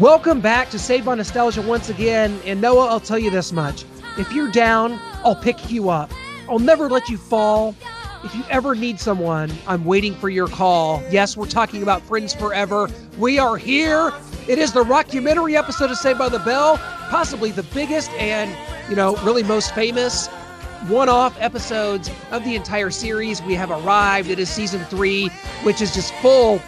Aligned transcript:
Welcome 0.00 0.40
back 0.40 0.70
to 0.70 0.78
Save 0.78 1.04
by 1.04 1.14
Nostalgia 1.14 1.60
once 1.60 1.90
again. 1.90 2.40
And 2.46 2.58
Noah, 2.58 2.86
I'll 2.86 3.00
tell 3.00 3.18
you 3.18 3.30
this 3.30 3.52
much. 3.52 3.84
If 4.16 4.32
you're 4.32 4.50
down, 4.50 4.98
I'll 5.22 5.36
pick 5.36 5.70
you 5.70 5.90
up. 5.90 6.10
I'll 6.48 6.58
never 6.58 6.88
let 6.88 7.10
you 7.10 7.18
fall. 7.18 7.74
If 8.24 8.34
you 8.34 8.42
ever 8.48 8.74
need 8.74 8.98
someone, 8.98 9.52
I'm 9.66 9.84
waiting 9.84 10.14
for 10.14 10.30
your 10.30 10.48
call. 10.48 11.02
Yes, 11.10 11.36
we're 11.36 11.44
talking 11.44 11.82
about 11.82 12.00
Friends 12.00 12.32
Forever. 12.32 12.88
We 13.18 13.38
are 13.38 13.58
here. 13.58 14.10
It 14.48 14.58
is 14.58 14.72
the 14.72 14.84
rockumentary 14.84 15.52
episode 15.52 15.90
of 15.90 15.98
Saved 15.98 16.18
by 16.18 16.30
the 16.30 16.38
Bell, 16.38 16.78
possibly 17.10 17.50
the 17.50 17.64
biggest 17.64 18.10
and, 18.12 18.56
you 18.88 18.96
know, 18.96 19.16
really 19.16 19.42
most 19.42 19.74
famous 19.74 20.28
one-off 20.88 21.36
episodes 21.38 22.10
of 22.30 22.42
the 22.44 22.56
entire 22.56 22.90
series. 22.90 23.42
We 23.42 23.52
have 23.52 23.70
arrived. 23.70 24.30
It 24.30 24.38
is 24.38 24.48
season 24.48 24.82
three, 24.86 25.28
which 25.62 25.82
is 25.82 25.92
just 25.92 26.14
full 26.14 26.58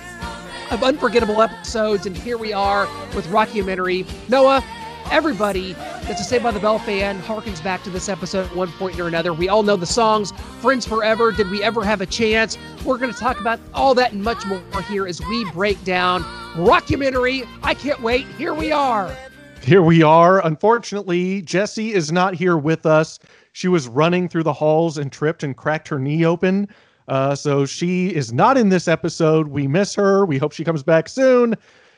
of 0.73 0.83
unforgettable 0.83 1.43
episodes, 1.43 2.07
and 2.07 2.17
here 2.17 2.39
we 2.39 2.51
are 2.55 2.87
with 3.15 3.27
Rockumentary. 3.27 4.07
Noah, 4.31 4.65
everybody 5.11 5.75
that's 5.75 6.23
a 6.23 6.25
Saved 6.25 6.43
by 6.43 6.51
the 6.51 6.61
Bell 6.61 6.79
fan 6.79 7.21
harkens 7.21 7.62
back 7.62 7.83
to 7.83 7.91
this 7.91 8.09
episode 8.09 8.47
at 8.51 8.57
one 8.57 8.73
point 8.73 8.98
or 8.98 9.07
another. 9.07 9.35
We 9.35 9.51
all 9.51 9.62
know 9.62 9.77
the 9.77 9.85
songs 9.85 10.33
Friends 10.62 10.87
Forever, 10.87 11.31
Did 11.31 11.51
We 11.51 11.62
Ever 11.62 11.85
Have 11.85 12.01
a 12.01 12.07
Chance? 12.07 12.57
We're 12.87 12.97
going 12.97 13.12
to 13.12 13.19
talk 13.19 13.39
about 13.39 13.61
all 13.75 13.95
that 13.97 14.12
and 14.12 14.25
much 14.25 14.47
more 14.47 14.62
here 14.89 15.07
as 15.07 15.21
we 15.21 15.45
break 15.51 15.83
down 15.85 16.23
Rockumentary. 16.55 17.47
I 17.62 17.75
can't 17.75 18.01
wait. 18.01 18.27
Here 18.39 18.55
we 18.55 18.73
are. 18.73 19.15
Here 19.62 19.83
we 19.83 20.03
are. 20.03 20.45
Unfortunately, 20.45 21.43
Jessie 21.43 21.93
is 21.93 22.11
not 22.11 22.33
here 22.33 22.57
with 22.57 22.87
us. 22.87 23.19
She 23.53 23.69
was 23.69 23.89
running 23.89 24.27
through 24.27 24.45
the 24.45 24.55
halls 24.55 24.97
and 24.97 25.12
tripped 25.12 25.43
and 25.43 25.55
cracked 25.55 25.89
her 25.89 25.98
knee 25.98 26.25
open. 26.25 26.69
Uh, 27.09 27.34
so 27.34 27.65
she 27.66 28.09
is 28.09 28.33
not 28.33 28.56
in 28.56 28.69
this 28.69 28.88
episode. 28.88 29.48
We 29.48 29.66
miss 29.66 29.95
her. 29.95 30.24
We 30.24 30.38
hope 30.38 30.52
she 30.52 30.65
comes 30.65 30.83
back 30.83 31.09
soon. 31.09 31.55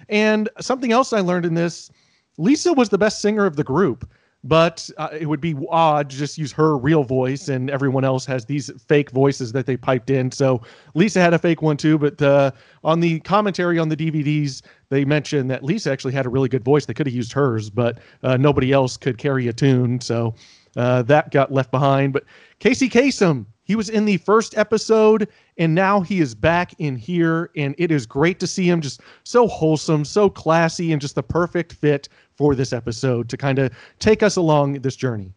And 0.09 0.49
something 0.61 0.93
else 0.93 1.13
I 1.13 1.21
learned 1.21 1.47
in 1.47 1.55
this 1.55 1.91
Lisa 2.39 2.73
was 2.73 2.89
the 2.89 2.99
best 2.99 3.21
singer 3.21 3.47
of 3.47 3.57
the 3.57 3.65
group, 3.65 4.09
but 4.43 4.91
uh, 4.99 5.09
it 5.19 5.27
would 5.27 5.41
be 5.41 5.55
odd 5.71 6.11
to 6.11 6.17
just 6.17 6.37
use 6.37 6.53
her 6.53 6.77
real 6.77 7.05
voice, 7.05 7.49
and 7.49 7.71
everyone 7.71 8.05
else 8.05 8.27
has 8.27 8.45
these 8.45 8.71
fake 8.89 9.11
voices 9.11 9.53
that 9.53 9.67
they 9.67 9.77
piped 9.77 10.11
in. 10.11 10.31
So 10.33 10.61
Lisa 10.95 11.21
had 11.21 11.33
a 11.33 11.39
fake 11.39 11.63
one 11.63 11.77
too, 11.77 11.97
but 11.97 12.21
uh, 12.21 12.51
on 12.83 13.01
the 13.01 13.21
commentary 13.21 13.79
on 13.79 13.89
the 13.89 13.97
DVDs, 13.97 14.63
they 14.91 15.05
mentioned 15.05 15.51
that 15.51 15.63
Lisa 15.63 15.93
actually 15.93 16.13
had 16.13 16.27
a 16.27 16.29
really 16.29 16.49
good 16.49 16.65
voice. 16.65 16.87
They 16.87 16.95
could 16.95 17.07
have 17.07 17.15
used 17.15 17.33
hers, 17.33 17.71
but 17.71 18.01
uh, 18.23 18.37
nobody 18.37 18.73
else 18.73 18.97
could 18.97 19.17
carry 19.17 19.49
a 19.49 19.53
tune. 19.53 20.01
So 20.01 20.35
uh, 20.77 21.03
that 21.03 21.31
got 21.31 21.53
left 21.53 21.71
behind. 21.71 22.13
But 22.13 22.25
Casey 22.59 22.89
Kasem, 22.89 23.47
he 23.65 23.77
was 23.77 23.89
in 23.89 24.05
the 24.05 24.19
first 24.19 24.57
episode, 24.57 25.29
and 25.59 25.75
now 25.75 26.01
he 26.01 26.21
is 26.21 26.35
back 26.35 26.75
in 26.79 26.97
here, 26.97 27.51
and 27.57 27.75
it 27.79 27.91
is 27.91 28.07
great 28.07 28.39
to 28.41 28.47
see 28.47 28.69
him 28.69 28.81
just 28.81 29.01
so 29.25 29.49
wholesome, 29.49 30.05
so 30.05 30.31
classy, 30.31 30.93
and 30.93 31.01
just 31.01 31.15
the 31.15 31.23
perfect 31.23 31.73
fit 31.73 32.09
for 32.37 32.55
this 32.55 32.73
episode 32.73 33.29
to 33.29 33.37
kind 33.37 33.59
of 33.59 33.73
take 33.99 34.23
us 34.23 34.37
along 34.37 34.75
this 34.75 34.97
journey. 34.97 35.33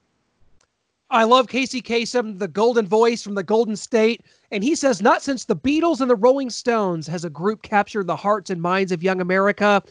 I 1.09 1.23
love 1.23 1.47
Casey 1.47 1.81
Kasem, 1.81 2.37
the 2.37 2.49
golden 2.49 2.85
voice 2.85 3.23
from 3.23 3.35
the 3.35 3.43
Golden 3.43 3.77
State. 3.77 4.25
And 4.51 4.61
he 4.61 4.75
says, 4.75 5.01
not 5.01 5.21
since 5.21 5.45
the 5.45 5.55
Beatles 5.55 6.01
and 6.01 6.09
the 6.09 6.15
Rolling 6.15 6.49
Stones 6.49 7.07
has 7.07 7.23
a 7.23 7.29
group 7.29 7.61
captured 7.61 8.07
the 8.07 8.15
hearts 8.15 8.49
and 8.49 8.61
minds 8.61 8.91
of 8.91 9.01
young 9.01 9.21
America. 9.21 9.81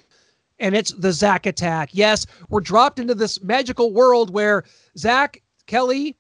And 0.59 0.77
it's 0.77 0.93
the 0.93 1.13
Zack 1.13 1.47
Attack. 1.47 1.91
Yes, 1.93 2.27
we're 2.51 2.61
dropped 2.61 2.99
into 2.99 3.15
this 3.15 3.43
magical 3.43 3.93
world 3.95 4.31
where 4.31 4.65
Zach, 4.99 5.43
Kelly, 5.67 6.17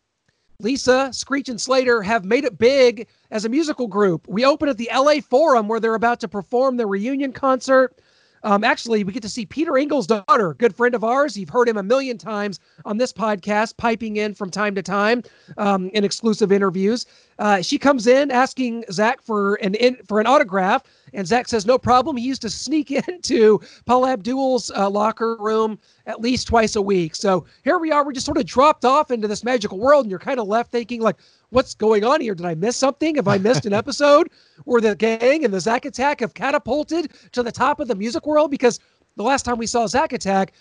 Lisa, 0.59 1.13
Screech, 1.13 1.49
and 1.49 1.61
Slater 1.61 2.03
have 2.03 2.25
made 2.25 2.45
it 2.45 2.59
big 2.59 3.09
as 3.31 3.45
a 3.45 3.49
musical 3.49 3.87
group. 3.87 4.27
We 4.29 4.45
open 4.45 4.69
at 4.69 4.79
the 4.79 4.91
LA 4.95 5.21
Forum 5.21 5.69
where 5.69 5.81
they're 5.81 5.95
about 5.95 6.21
to 6.21 6.29
perform 6.29 6.77
their 6.77 6.87
reunion 6.87 7.33
concert. 7.33 8.01
Um, 8.43 8.63
actually, 8.63 9.03
we 9.03 9.13
get 9.13 9.23
to 9.23 9.29
see 9.29 9.45
Peter 9.45 9.77
Engel's 9.77 10.07
daughter, 10.07 10.55
good 10.55 10.75
friend 10.75 10.95
of 10.95 11.03
ours. 11.03 11.37
You've 11.37 11.49
heard 11.49 11.69
him 11.69 11.77
a 11.77 11.83
million 11.83 12.17
times 12.17 12.61
on 12.85 12.97
this 12.97 13.13
podcast, 13.13 13.77
piping 13.77 14.17
in 14.17 14.35
from 14.35 14.51
time 14.51 14.75
to 14.77 14.83
time 14.83 15.23
um, 15.59 15.91
in 15.91 16.05
exclusive 16.05 16.53
interviews. 16.53 17.07
Uh, 17.41 17.61
she 17.61 17.77
comes 17.77 18.07
in 18.07 18.31
asking 18.31 18.85
Zach 18.93 19.21
for 19.21 19.57
an 19.57 19.75
in, 19.75 19.97
for 20.07 20.21
an 20.21 20.27
autograph, 20.27 20.85
and 21.13 21.27
Zach 21.27 21.49
says 21.49 21.67
no 21.67 21.79
problem. 21.79 22.17
He 22.17 22.25
used 22.25 22.43
to 22.43 22.51
sneak 22.51 22.91
into 23.09 23.61
Paula 23.85 24.13
Abdul's 24.13 24.71
uh, 24.71 24.89
locker 24.91 25.37
room 25.37 25.79
at 26.07 26.21
least 26.21 26.47
twice 26.47 26.77
a 26.77 26.83
week. 26.83 27.15
So 27.15 27.47
here 27.65 27.79
we 27.79 27.91
are. 27.91 28.05
We're 28.05 28.13
just 28.13 28.27
sort 28.27 28.39
of 28.39 28.47
dropped 28.47 28.85
off 28.85 29.11
into 29.11 29.29
this 29.29 29.45
magical 29.45 29.79
world, 29.79 30.05
and 30.05 30.11
you're 30.11 30.19
kind 30.19 30.41
of 30.41 30.47
left 30.47 30.71
thinking 30.71 31.01
like, 31.01 31.17
what's 31.51 31.75
going 31.75 32.05
on 32.05 32.21
here? 32.21 32.35
Did 32.35 32.47
I 32.47 32.55
miss 32.55 32.77
something? 32.77 33.17
Have 33.17 33.29
I 33.29 33.39
missed 33.39 33.67
an 33.67 33.73
episode 33.73 34.29
where 34.65 34.81
the 34.81 34.95
gang 34.97 35.45
and 35.45 35.53
the 35.53 35.61
Zack 35.61 35.85
Attack 35.85 36.21
have 36.21 36.35
catapulted 36.35 37.13
to 37.33 37.43
the 37.43 37.53
top 37.53 37.81
of 37.81 37.89
the 37.89 37.95
music 37.95 38.27
world? 38.27 38.51
Because 38.51 38.81
the 39.17 39.23
last 39.23 39.45
time 39.45 39.59
we 39.59 39.67
saw 39.67 39.87
Zack 39.87 40.13
Attack, 40.13 40.53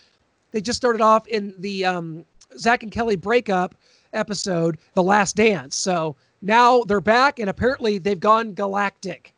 they 0.51 0.61
just 0.61 0.77
started 0.77 1.01
off 1.01 1.27
in 1.27 1.53
the 1.59 1.85
um, 1.85 2.25
Zack 2.57 2.83
and 2.83 2.91
Kelly 2.91 3.15
breakup 3.15 3.75
episode, 4.13 4.77
The 4.93 5.03
Last 5.03 5.35
Dance. 5.35 5.75
So 5.75 6.15
now 6.41 6.83
they're 6.83 7.01
back, 7.01 7.39
and 7.39 7.49
apparently 7.49 7.97
they've 7.97 8.19
gone 8.19 8.53
galactic. 8.53 9.34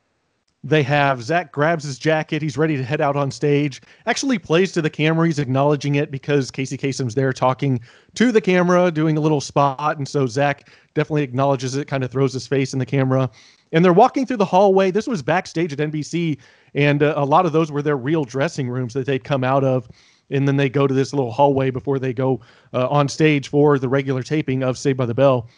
They 0.63 0.84
have 0.84 1.22
Zach 1.22 1.51
grabs 1.51 1.84
his 1.84 2.00
jacket. 2.00 2.41
He's 2.41 2.57
ready 2.57 2.78
to 2.78 2.84
head 2.84 3.00
out 3.00 3.16
on 3.16 3.31
stage. 3.31 3.81
Actually 4.06 4.40
plays 4.40 4.72
to 4.73 4.81
the 4.81 4.90
camera. 4.90 5.28
He's 5.28 5.40
acknowledging 5.40 5.95
it 5.95 6.12
because 6.12 6.51
Casey 6.51 6.78
Kasem's 6.78 7.16
there 7.16 7.31
talking 7.31 7.79
to 8.16 8.31
the 8.31 8.41
camera, 8.41 8.91
doing 8.91 9.18
a 9.18 9.22
little 9.22 9.40
spot. 9.40 9.97
And 9.97 10.07
so 10.07 10.25
Zach 10.25 10.69
definitely 10.94 11.23
acknowledges 11.23 11.75
it, 11.75 11.88
kind 11.88 12.03
of 12.03 12.12
throws 12.12 12.34
his 12.34 12.47
face 12.47 12.73
in 12.73 12.79
the 12.79 12.85
camera. 12.85 13.29
And 13.72 13.85
they're 13.85 13.94
walking 13.94 14.25
through 14.25 14.38
the 14.38 14.45
hallway. 14.45 14.91
This 14.91 15.07
was 15.07 15.22
backstage 15.22 15.73
at 15.73 15.79
NBC, 15.79 16.38
and 16.74 17.03
uh, 17.03 17.13
a 17.18 17.25
lot 17.25 17.45
of 17.45 17.51
those 17.51 17.72
were 17.72 17.81
their 17.81 17.97
real 17.97 18.24
dressing 18.24 18.69
rooms 18.69 18.94
that 18.94 19.06
they'd 19.06 19.24
come 19.24 19.44
out 19.44 19.63
of. 19.63 19.88
And 20.29 20.47
then 20.47 20.57
they 20.57 20.69
go 20.69 20.88
to 20.88 20.94
this 20.94 21.13
little 21.13 21.31
hallway 21.31 21.69
before 21.69 22.00
they 22.00 22.13
go 22.13 22.41
uh, 22.74 22.88
on 22.88 23.07
stage 23.07 23.50
for 23.50 23.78
the 23.79 23.88
regular 23.88 24.24
taping 24.24 24.63
of 24.63 24.78
Saved 24.78 24.97
by 24.97 25.06
the 25.06 25.13
Bell. 25.13 25.50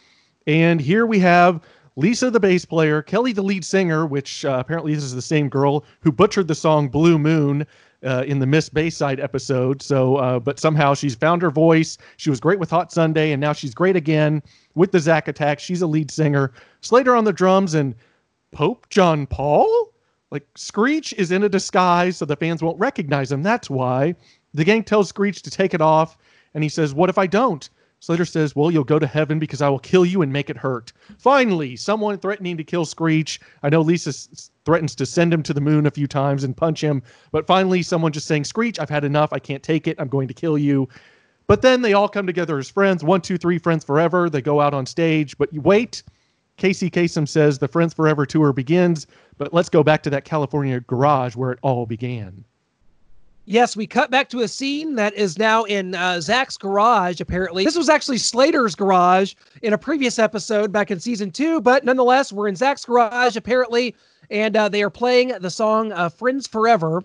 And 0.46 0.82
here 0.82 1.06
we 1.06 1.20
have 1.20 1.62
Lisa, 2.00 2.32
the 2.32 2.40
bass 2.40 2.64
player, 2.64 3.02
Kelly, 3.02 3.34
the 3.34 3.42
lead 3.42 3.66
singer, 3.66 4.06
which 4.06 4.46
uh, 4.46 4.56
apparently 4.58 4.96
this 4.96 5.04
is 5.04 5.14
the 5.14 5.22
same 5.22 5.50
girl 5.50 5.84
who 6.00 6.14
butchered 6.14 6.48
the 6.48 6.56
song 6.56 6.88
Blue 6.88 7.20
Moon 7.20 7.68
uh, 8.06 8.24
in 8.26 8.40
the 8.40 8.46
Miss 8.46 8.70
Bayside 8.70 9.20
episode. 9.20 9.82
So, 9.82 10.16
uh, 10.16 10.40
but 10.40 10.60
somehow 10.60 10.94
she's 10.94 11.14
found 11.14 11.42
her 11.42 11.52
voice. 11.52 11.98
She 12.16 12.30
was 12.30 12.40
great 12.40 12.58
with 12.58 12.70
Hot 12.70 12.94
Sunday, 12.94 13.34
and 13.34 13.42
now 13.42 13.52
she's 13.52 13.74
great 13.74 13.98
again 13.98 14.42
with 14.76 14.94
the 14.94 15.00
Zack 15.02 15.28
Attack. 15.28 15.60
She's 15.60 15.82
a 15.82 15.88
lead 15.88 16.10
singer. 16.10 16.54
Slater 16.80 17.18
on 17.18 17.26
the 17.26 17.34
drums, 17.34 17.74
and 17.74 17.94
Pope 18.54 18.88
John 18.90 19.28
Paul? 19.28 19.92
Like, 20.32 20.48
Screech 20.56 21.12
is 21.18 21.32
in 21.32 21.44
a 21.44 21.50
disguise, 21.50 22.16
so 22.16 22.24
the 22.24 22.38
fans 22.38 22.64
won't 22.64 22.80
recognize 22.80 23.30
him. 23.30 23.44
That's 23.44 23.70
why. 23.70 24.16
The 24.54 24.64
gang 24.64 24.86
tells 24.86 25.10
Screech 25.10 25.42
to 25.42 25.52
take 25.52 25.74
it 25.74 25.82
off, 25.82 26.18
and 26.54 26.64
he 26.64 26.70
says, 26.70 26.94
What 26.94 27.10
if 27.10 27.18
I 27.18 27.28
don't? 27.28 27.70
Slater 28.02 28.26
says, 28.26 28.56
Well, 28.56 28.72
you'll 28.72 28.84
go 28.86 29.00
to 29.00 29.08
heaven 29.08 29.40
because 29.40 29.62
I 29.62 29.70
will 29.70 29.80
kill 29.80 30.06
you 30.06 30.22
and 30.22 30.32
make 30.32 30.50
it 30.50 30.58
hurt. 30.58 30.94
Finally, 31.18 31.76
someone 31.76 32.18
threatening 32.18 32.56
to 32.58 32.64
kill 32.64 32.86
Screech. 32.86 33.40
I 33.62 33.70
know 33.70 33.82
Lisa 33.82 34.10
s- 34.10 34.52
threatens 34.66 34.96
to 34.96 35.06
send 35.06 35.34
him 35.34 35.44
to 35.44 35.54
the 35.54 35.62
moon 35.62 35.86
a 35.86 35.92
few 35.92 36.08
times 36.08 36.44
and 36.44 36.56
punch 36.56 36.82
him, 36.82 37.04
but 37.32 37.46
finally, 37.46 37.84
someone 37.84 38.12
just 38.14 38.28
saying, 38.28 38.46
Screech, 38.46 38.80
I've 38.80 38.90
had 38.90 39.04
enough. 39.04 39.34
I 39.34 39.40
can't 39.40 39.64
take 39.64 39.88
it. 39.88 40.00
I'm 40.00 40.08
going 40.08 40.28
to 40.30 40.34
kill 40.34 40.58
you. 40.58 40.88
But 41.48 41.62
then 41.62 41.82
they 41.82 41.94
all 41.94 42.08
come 42.08 42.28
together 42.28 42.58
as 42.58 42.70
friends 42.70 43.04
one, 43.04 43.22
two, 43.22 43.38
three, 43.38 43.58
friends 43.58 43.84
forever. 43.84 44.30
They 44.30 44.42
go 44.42 44.62
out 44.62 44.74
on 44.74 44.86
stage, 44.86 45.38
but 45.38 45.52
you 45.54 45.62
wait. 45.62 46.04
Casey 46.58 46.90
Kasem 46.90 47.28
says 47.28 47.58
the 47.58 47.70
Friends 47.70 47.94
Forever 47.94 48.26
tour 48.26 48.52
begins, 48.54 49.08
but 49.38 49.54
let's 49.54 49.70
go 49.70 49.82
back 49.82 50.04
to 50.04 50.10
that 50.10 50.26
California 50.26 50.82
garage 50.82 51.36
where 51.36 51.52
it 51.52 51.60
all 51.62 51.86
began. 51.86 52.44
Yes, 53.46 53.76
we 53.76 53.88
cut 53.88 54.12
back 54.12 54.30
to 54.30 54.42
a 54.42 54.48
scene 54.48 54.96
that 54.96 55.16
is 55.16 55.40
now 55.40 55.64
in 55.64 55.96
uh, 55.96 56.22
Zack's 56.22 56.56
garage, 56.56 57.20
apparently. 57.20 57.64
This 57.64 57.78
was 57.78 57.90
actually 57.90 58.20
Slater's 58.20 58.76
garage 58.76 59.34
in 59.64 59.74
a 59.74 59.78
previous 59.78 60.20
episode 60.20 60.72
back 60.72 60.92
in 60.92 61.00
season 61.00 61.32
two, 61.32 61.60
but 61.60 61.84
nonetheless, 61.84 62.32
we're 62.32 62.48
in 62.48 62.56
Zach's 62.56 62.86
garage, 62.86 63.36
apparently, 63.36 63.96
and 64.30 64.56
uh, 64.56 64.70
they 64.70 64.84
are 64.84 64.92
playing 64.92 65.30
the 65.40 65.50
song 65.50 65.92
uh, 65.94 66.10
Friends 66.10 66.46
Forever. 66.46 67.04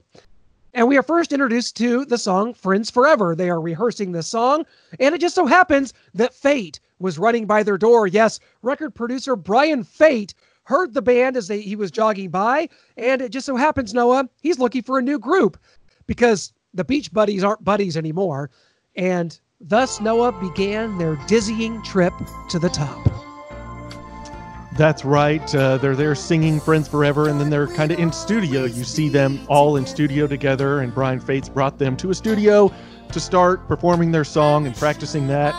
And 0.75 0.89
we 0.89 0.99
are 0.99 1.03
first 1.03 1.33
introduced 1.33 1.77
to 1.77 2.05
the 2.05 2.19
song 2.19 2.53
Friends 2.53 2.91
Forever. 2.91 3.35
They 3.35 3.49
are 3.49 3.61
rehearsing 3.61 4.13
this 4.13 4.27
song, 4.27 4.67
and 5.01 5.15
it 5.15 5.23
just 5.23 5.37
so 5.37 5.47
happens 5.47 5.95
that 6.15 6.35
Fate 6.35 6.79
was 6.99 7.19
running 7.19 7.47
by 7.47 7.63
their 7.63 7.79
door. 7.79 8.07
Yes, 8.07 8.39
record 8.61 8.95
producer 8.95 9.35
Brian 9.35 9.83
Fate 9.83 10.35
heard 10.65 10.93
the 10.93 11.03
band 11.03 11.37
as 11.37 11.49
they, 11.49 11.61
he 11.61 11.77
was 11.77 11.91
jogging 11.91 12.31
by, 12.31 12.69
and 12.97 13.23
it 13.23 13.31
just 13.31 13.47
so 13.47 13.57
happens, 13.57 13.95
Noah, 13.95 14.29
he's 14.43 14.59
looking 14.59 14.83
for 14.83 14.99
a 14.99 15.03
new 15.03 15.19
group 15.19 15.57
because 16.07 16.53
the 16.73 16.85
Beach 16.85 17.13
Buddies 17.13 17.45
aren't 17.45 17.65
buddies 17.65 17.97
anymore. 17.97 18.51
And 18.97 19.39
thus 19.61 20.01
Noah 20.01 20.33
began 20.33 20.99
their 20.99 21.17
dizzying 21.27 21.83
trip 21.83 22.13
to 22.51 22.59
the 22.59 22.69
top. 22.69 23.09
That's 24.77 25.05
right. 25.05 25.55
Uh, 25.55 25.79
they're 25.79 25.95
there 25.95 26.17
singing 26.17 26.59
Friends 26.59 26.89
Forever, 26.89 27.29
and 27.29 27.41
then 27.41 27.49
they're 27.49 27.69
kind 27.69 27.93
of 27.93 27.99
in 28.01 28.11
studio. 28.13 28.65
You 28.65 28.83
see 28.83 29.09
them 29.09 29.39
all 29.49 29.77
in 29.77 29.87
studio 29.87 30.27
together, 30.27 30.81
and 30.81 30.93
Brian 30.93 31.21
Fates 31.21 31.49
brought 31.49 31.79
them 31.79 31.97
to 31.99 32.11
a 32.11 32.15
studio 32.15 32.73
to 33.13 33.21
start 33.21 33.69
performing 33.69 34.11
their 34.11 34.25
song 34.25 34.67
and 34.67 34.75
practicing 34.75 35.29
that. 35.29 35.55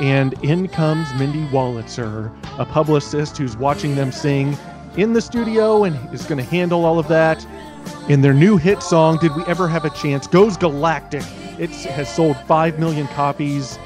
And 0.00 0.34
in 0.44 0.66
comes 0.66 1.08
Mindy 1.14 1.46
Wallitzer, 1.48 2.36
a 2.58 2.64
publicist 2.64 3.38
who's 3.38 3.56
watching 3.56 3.94
them 3.94 4.10
sing 4.10 4.58
in 4.96 5.12
the 5.12 5.20
studio 5.20 5.84
and 5.84 6.12
is 6.12 6.24
going 6.24 6.38
to 6.38 6.50
handle 6.50 6.84
all 6.84 6.98
of 6.98 7.06
that. 7.06 7.46
In 8.08 8.20
their 8.20 8.34
new 8.34 8.56
hit 8.56 8.82
song, 8.82 9.18
Did 9.18 9.34
We 9.34 9.44
Ever 9.44 9.68
Have 9.68 9.84
a 9.84 9.90
Chance, 9.90 10.26
goes 10.26 10.56
galactic. 10.56 11.22
It 11.58 11.70
has 11.70 12.12
sold 12.14 12.36
5 12.46 12.78
million 12.78 13.08
copies, 13.08 13.78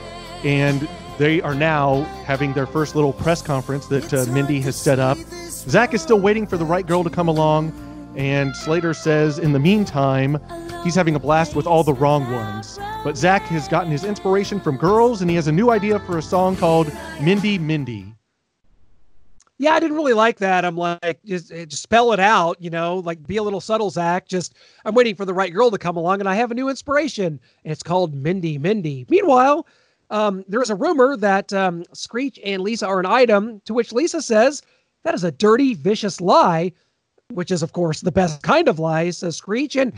and 0.44 0.88
they 1.18 1.40
are 1.42 1.54
now 1.54 2.02
having 2.24 2.52
their 2.52 2.66
first 2.66 2.94
little 2.94 3.12
press 3.12 3.42
conference 3.42 3.86
that 3.86 4.12
uh, 4.12 4.26
Mindy 4.32 4.60
has 4.60 4.76
set 4.76 4.98
up. 4.98 5.18
Zach 5.48 5.94
is 5.94 6.02
still 6.02 6.20
waiting 6.20 6.46
for 6.46 6.56
the 6.56 6.64
right 6.64 6.86
girl 6.86 7.04
to 7.04 7.10
come 7.10 7.28
along, 7.28 7.72
and 8.16 8.54
Slater 8.56 8.94
says 8.94 9.38
in 9.38 9.52
the 9.52 9.58
meantime, 9.58 10.38
he's 10.84 10.94
having 10.94 11.14
a 11.14 11.20
blast 11.20 11.54
with 11.54 11.66
all 11.66 11.84
the 11.84 11.94
wrong 11.94 12.30
ones. 12.32 12.78
But 13.04 13.16
Zach 13.16 13.42
has 13.42 13.68
gotten 13.68 13.90
his 13.90 14.04
inspiration 14.04 14.60
from 14.60 14.76
girls, 14.76 15.20
and 15.20 15.30
he 15.30 15.36
has 15.36 15.46
a 15.46 15.52
new 15.52 15.70
idea 15.70 15.98
for 16.00 16.18
a 16.18 16.22
song 16.22 16.56
called 16.56 16.92
Mindy 17.20 17.58
Mindy 17.58 18.14
yeah, 19.60 19.74
I 19.74 19.80
didn't 19.80 19.98
really 19.98 20.14
like 20.14 20.38
that. 20.38 20.64
I'm 20.64 20.74
like, 20.74 21.22
just, 21.22 21.52
eh, 21.52 21.66
just 21.66 21.82
spell 21.82 22.14
it 22.14 22.18
out, 22.18 22.56
you 22.62 22.70
know, 22.70 22.96
like 23.00 23.26
be 23.26 23.36
a 23.36 23.42
little 23.42 23.60
subtle, 23.60 23.90
Zach. 23.90 24.26
Just, 24.26 24.54
I'm 24.86 24.94
waiting 24.94 25.14
for 25.14 25.26
the 25.26 25.34
right 25.34 25.52
girl 25.52 25.70
to 25.70 25.76
come 25.76 25.98
along, 25.98 26.20
and 26.20 26.28
I 26.30 26.34
have 26.36 26.50
a 26.50 26.54
new 26.54 26.70
inspiration. 26.70 27.38
And 27.62 27.70
it's 27.70 27.82
called 27.82 28.14
Mindy 28.14 28.56
Mindy. 28.56 29.04
Meanwhile, 29.10 29.66
um, 30.08 30.46
there's 30.48 30.70
a 30.70 30.74
rumor 30.74 31.14
that 31.18 31.52
um, 31.52 31.84
Screech 31.92 32.40
and 32.42 32.62
Lisa 32.62 32.86
are 32.86 33.00
an 33.00 33.04
item, 33.04 33.60
to 33.66 33.74
which 33.74 33.92
Lisa 33.92 34.22
says 34.22 34.62
that 35.02 35.14
is 35.14 35.24
a 35.24 35.30
dirty, 35.30 35.74
vicious 35.74 36.22
lie, 36.22 36.72
which 37.28 37.50
is, 37.50 37.62
of 37.62 37.74
course, 37.74 38.00
the 38.00 38.10
best 38.10 38.42
kind 38.42 38.66
of 38.66 38.78
lie, 38.78 39.10
says 39.10 39.36
Screech. 39.36 39.76
And 39.76 39.92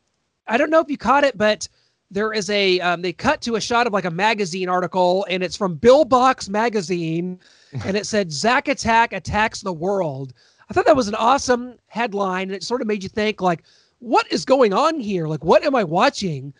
I 0.46 0.56
don't 0.58 0.70
know 0.70 0.80
if 0.80 0.88
you 0.88 0.96
caught 0.96 1.24
it, 1.24 1.36
but 1.36 1.66
there 2.10 2.32
is 2.32 2.48
a 2.50 2.80
um, 2.80 3.02
they 3.02 3.12
cut 3.12 3.40
to 3.42 3.56
a 3.56 3.60
shot 3.60 3.86
of 3.86 3.92
like 3.92 4.04
a 4.04 4.10
magazine 4.10 4.68
article 4.68 5.26
and 5.28 5.42
it's 5.42 5.56
from 5.56 5.74
bill 5.74 6.04
box 6.04 6.48
magazine 6.48 7.38
and 7.84 7.96
it 7.96 8.06
said 8.06 8.32
Zack 8.32 8.68
Attack 8.68 9.12
attacks 9.12 9.60
the 9.60 9.72
world. 9.72 10.32
I 10.70 10.74
thought 10.74 10.86
that 10.86 10.96
was 10.96 11.08
an 11.08 11.14
awesome 11.14 11.76
headline, 11.86 12.48
and 12.48 12.52
it 12.52 12.62
sort 12.62 12.80
of 12.80 12.86
made 12.86 13.02
you 13.02 13.08
think 13.08 13.40
like, 13.40 13.64
what 14.00 14.30
is 14.30 14.44
going 14.44 14.72
on 14.72 15.00
here? 15.00 15.26
Like, 15.26 15.44
what 15.44 15.64
am 15.64 15.74
I 15.74 15.84
watching? 15.84 16.52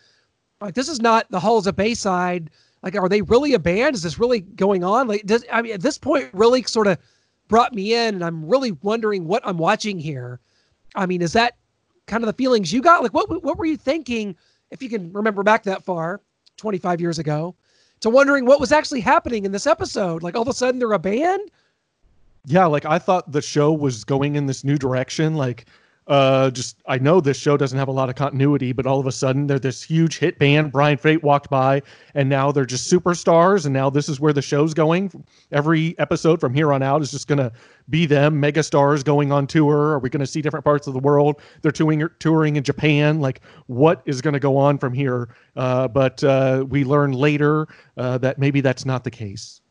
Like, 0.61 0.73
this 0.73 0.89
is 0.89 0.99
not 0.99 1.29
the 1.29 1.39
Halls 1.39 1.67
of 1.67 1.75
Bayside. 1.75 2.49
Like, 2.83 2.95
are 2.95 3.09
they 3.09 3.21
really 3.21 3.53
a 3.53 3.59
band? 3.59 3.95
Is 3.95 4.03
this 4.03 4.19
really 4.19 4.41
going 4.41 4.83
on? 4.83 5.07
Like, 5.07 5.25
does 5.25 5.45
I 5.51 5.61
mean, 5.61 5.73
at 5.73 5.81
this 5.81 5.97
point, 5.97 6.29
really 6.33 6.63
sort 6.63 6.87
of 6.87 6.97
brought 7.47 7.73
me 7.73 7.93
in, 7.93 8.15
and 8.15 8.23
I'm 8.23 8.45
really 8.47 8.71
wondering 8.71 9.25
what 9.25 9.43
I'm 9.45 9.57
watching 9.57 9.99
here. 9.99 10.39
I 10.95 11.05
mean, 11.05 11.21
is 11.21 11.33
that 11.33 11.55
kind 12.07 12.23
of 12.23 12.27
the 12.27 12.33
feelings 12.33 12.73
you 12.73 12.81
got? 12.81 13.03
Like, 13.03 13.13
what 13.13 13.43
what 13.43 13.57
were 13.57 13.65
you 13.65 13.77
thinking? 13.77 14.35
If 14.71 14.83
you 14.83 14.89
can 14.89 15.11
remember 15.13 15.43
back 15.43 15.63
that 15.63 15.83
far, 15.83 16.21
25 16.57 17.01
years 17.01 17.19
ago, 17.19 17.55
to 18.01 18.09
wondering 18.09 18.45
what 18.45 18.59
was 18.59 18.71
actually 18.71 19.01
happening 19.01 19.45
in 19.45 19.51
this 19.51 19.67
episode. 19.67 20.23
Like 20.23 20.35
all 20.35 20.41
of 20.43 20.47
a 20.47 20.53
sudden 20.53 20.79
they're 20.79 20.91
a 20.93 20.99
band. 20.99 21.49
Yeah, 22.45 22.65
like 22.65 22.85
I 22.85 22.99
thought 22.99 23.31
the 23.31 23.41
show 23.41 23.71
was 23.71 24.03
going 24.03 24.35
in 24.35 24.45
this 24.45 24.63
new 24.63 24.77
direction. 24.77 25.35
Like 25.35 25.65
uh, 26.09 26.49
just 26.49 26.81
I 26.87 26.97
know 26.97 27.21
this 27.21 27.37
show 27.37 27.55
doesn't 27.55 27.77
have 27.77 27.87
a 27.87 27.91
lot 27.91 28.09
of 28.09 28.15
continuity, 28.15 28.73
but 28.73 28.87
all 28.87 28.99
of 28.99 29.05
a 29.05 29.11
sudden 29.11 29.45
they're 29.45 29.59
this 29.59 29.83
huge 29.83 30.17
hit 30.17 30.39
band. 30.39 30.71
Brian 30.71 30.97
Fate 30.97 31.23
walked 31.23 31.51
by, 31.51 31.83
and 32.15 32.27
now 32.27 32.51
they're 32.51 32.65
just 32.65 32.91
superstars. 32.91 33.65
And 33.65 33.73
now 33.73 33.91
this 33.91 34.09
is 34.09 34.19
where 34.19 34.33
the 34.33 34.41
show's 34.41 34.73
going. 34.73 35.23
Every 35.51 35.97
episode 35.99 36.41
from 36.41 36.55
here 36.55 36.73
on 36.73 36.81
out 36.81 37.03
is 37.03 37.11
just 37.11 37.27
gonna 37.27 37.51
be 37.89 38.07
them, 38.07 38.39
mega 38.39 38.63
stars 38.63 39.03
going 39.03 39.31
on 39.31 39.45
tour. 39.45 39.93
Are 39.93 39.99
we 39.99 40.09
gonna 40.09 40.25
see 40.25 40.41
different 40.41 40.65
parts 40.65 40.87
of 40.87 40.93
the 40.93 40.99
world? 40.99 41.39
They're 41.61 41.71
touring 41.71 42.07
touring 42.17 42.55
in 42.55 42.63
Japan. 42.63 43.21
Like 43.21 43.41
what 43.67 44.01
is 44.05 44.19
gonna 44.19 44.39
go 44.39 44.57
on 44.57 44.79
from 44.79 44.93
here? 44.93 45.29
Uh, 45.55 45.87
but 45.87 46.23
uh, 46.23 46.65
we 46.67 46.83
learn 46.83 47.11
later 47.11 47.67
uh, 47.97 48.17
that 48.17 48.39
maybe 48.39 48.61
that's 48.61 48.83
not 48.83 49.03
the 49.03 49.11
case. 49.11 49.61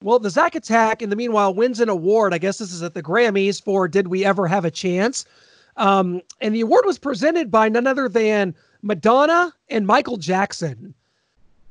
Well, 0.00 0.20
the 0.20 0.30
Zack 0.30 0.54
Attack, 0.54 1.02
in 1.02 1.10
the 1.10 1.16
meanwhile, 1.16 1.52
wins 1.52 1.80
an 1.80 1.88
award. 1.88 2.32
I 2.32 2.38
guess 2.38 2.58
this 2.58 2.72
is 2.72 2.84
at 2.84 2.94
the 2.94 3.02
Grammys 3.02 3.62
for 3.62 3.88
Did 3.88 4.06
We 4.06 4.24
Ever 4.24 4.46
Have 4.46 4.64
a 4.64 4.70
Chance? 4.70 5.24
Um, 5.78 6.20
and 6.40 6.54
the 6.54 6.60
award 6.60 6.84
was 6.84 6.98
presented 6.98 7.50
by 7.50 7.68
none 7.68 7.86
other 7.86 8.08
than 8.08 8.54
Madonna 8.82 9.54
and 9.70 9.86
Michael 9.86 10.16
Jackson. 10.16 10.92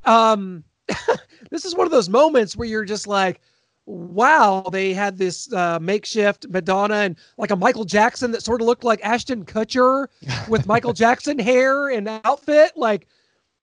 Um, 0.04 0.64
this 1.50 1.64
is 1.64 1.74
one 1.74 1.86
of 1.86 1.90
those 1.92 2.08
moments 2.08 2.56
where 2.56 2.66
you're 2.66 2.86
just 2.86 3.06
like, 3.06 3.40
wow, 3.86 4.64
they 4.72 4.92
had 4.92 5.16
this 5.16 5.52
uh, 5.52 5.78
makeshift 5.80 6.46
Madonna 6.48 6.96
and 6.96 7.16
like 7.36 7.50
a 7.50 7.56
Michael 7.56 7.84
Jackson 7.84 8.32
that 8.32 8.42
sort 8.42 8.60
of 8.60 8.66
looked 8.66 8.84
like 8.84 9.00
Ashton 9.04 9.44
Kutcher 9.44 10.08
with 10.48 10.66
Michael 10.66 10.92
Jackson 10.94 11.38
hair 11.38 11.88
and 11.88 12.08
outfit. 12.24 12.72
Like, 12.76 13.06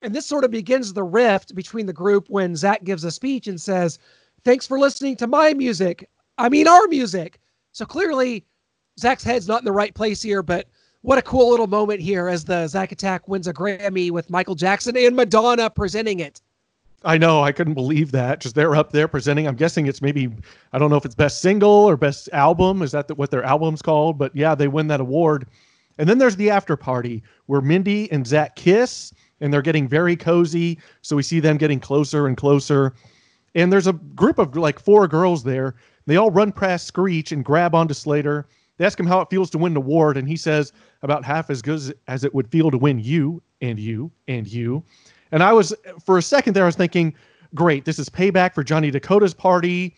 and 0.02 0.14
this 0.14 0.26
sort 0.26 0.44
of 0.44 0.50
begins 0.50 0.92
the 0.92 1.04
rift 1.04 1.54
between 1.54 1.86
the 1.86 1.92
group 1.92 2.28
when 2.28 2.56
Zach 2.56 2.84
gives 2.84 3.04
a 3.04 3.10
speech 3.10 3.46
and 3.46 3.60
says, 3.60 3.98
Thanks 4.44 4.66
for 4.66 4.78
listening 4.78 5.16
to 5.16 5.26
my 5.26 5.54
music. 5.54 6.08
I 6.38 6.48
mean, 6.48 6.68
our 6.68 6.86
music. 6.86 7.40
So 7.72 7.84
clearly, 7.84 8.44
Zach's 8.98 9.24
head's 9.24 9.48
not 9.48 9.60
in 9.60 9.64
the 9.64 9.72
right 9.72 9.94
place 9.94 10.22
here, 10.22 10.42
but 10.42 10.66
what 11.02 11.18
a 11.18 11.22
cool 11.22 11.50
little 11.50 11.66
moment 11.66 12.00
here 12.00 12.28
as 12.28 12.44
the 12.44 12.66
Zack 12.66 12.92
Attack 12.92 13.28
wins 13.28 13.46
a 13.46 13.52
Grammy 13.52 14.10
with 14.10 14.30
Michael 14.30 14.54
Jackson 14.54 14.96
and 14.96 15.14
Madonna 15.14 15.70
presenting 15.70 16.20
it. 16.20 16.40
I 17.04 17.18
know. 17.18 17.42
I 17.42 17.52
couldn't 17.52 17.74
believe 17.74 18.10
that. 18.12 18.40
Just 18.40 18.54
they're 18.54 18.74
up 18.74 18.90
there 18.90 19.06
presenting. 19.06 19.46
I'm 19.46 19.54
guessing 19.54 19.86
it's 19.86 20.02
maybe 20.02 20.28
I 20.72 20.78
don't 20.78 20.90
know 20.90 20.96
if 20.96 21.04
it's 21.04 21.14
best 21.14 21.40
single 21.40 21.70
or 21.70 21.96
best 21.96 22.28
album. 22.32 22.82
Is 22.82 22.92
that 22.92 23.06
the, 23.06 23.14
what 23.14 23.30
their 23.30 23.44
album's 23.44 23.82
called? 23.82 24.18
But 24.18 24.34
yeah, 24.34 24.54
they 24.54 24.66
win 24.66 24.88
that 24.88 25.00
award. 25.00 25.46
And 25.98 26.08
then 26.08 26.18
there's 26.18 26.36
the 26.36 26.50
after 26.50 26.76
party 26.76 27.22
where 27.46 27.60
Mindy 27.60 28.10
and 28.10 28.26
Zach 28.26 28.56
kiss, 28.56 29.12
and 29.40 29.52
they're 29.52 29.62
getting 29.62 29.86
very 29.86 30.16
cozy. 30.16 30.78
So 31.02 31.14
we 31.16 31.22
see 31.22 31.38
them 31.38 31.58
getting 31.58 31.80
closer 31.80 32.26
and 32.26 32.36
closer. 32.36 32.94
And 33.54 33.72
there's 33.72 33.86
a 33.86 33.92
group 33.92 34.38
of 34.38 34.56
like 34.56 34.80
four 34.80 35.06
girls 35.06 35.44
there. 35.44 35.76
They 36.06 36.16
all 36.16 36.30
run 36.30 36.50
past 36.50 36.86
Screech 36.86 37.30
and 37.30 37.44
grab 37.44 37.74
onto 37.74 37.94
Slater. 37.94 38.48
They 38.76 38.84
ask 38.84 38.98
him 38.98 39.06
how 39.06 39.20
it 39.20 39.30
feels 39.30 39.50
to 39.50 39.58
win 39.58 39.72
an 39.72 39.76
award, 39.78 40.16
and 40.16 40.28
he 40.28 40.36
says 40.36 40.72
about 41.02 41.24
half 41.24 41.50
as 41.50 41.62
good 41.62 41.94
as 42.08 42.24
it 42.24 42.34
would 42.34 42.48
feel 42.48 42.70
to 42.70 42.78
win 42.78 42.98
you 42.98 43.42
and 43.60 43.78
you 43.78 44.10
and 44.28 44.46
you. 44.46 44.82
And 45.32 45.42
I 45.42 45.52
was, 45.52 45.74
for 46.04 46.18
a 46.18 46.22
second 46.22 46.54
there, 46.54 46.64
I 46.64 46.66
was 46.66 46.76
thinking, 46.76 47.14
great, 47.54 47.84
this 47.84 47.98
is 47.98 48.08
payback 48.08 48.54
for 48.54 48.62
Johnny 48.62 48.90
Dakota's 48.90 49.34
party. 49.34 49.96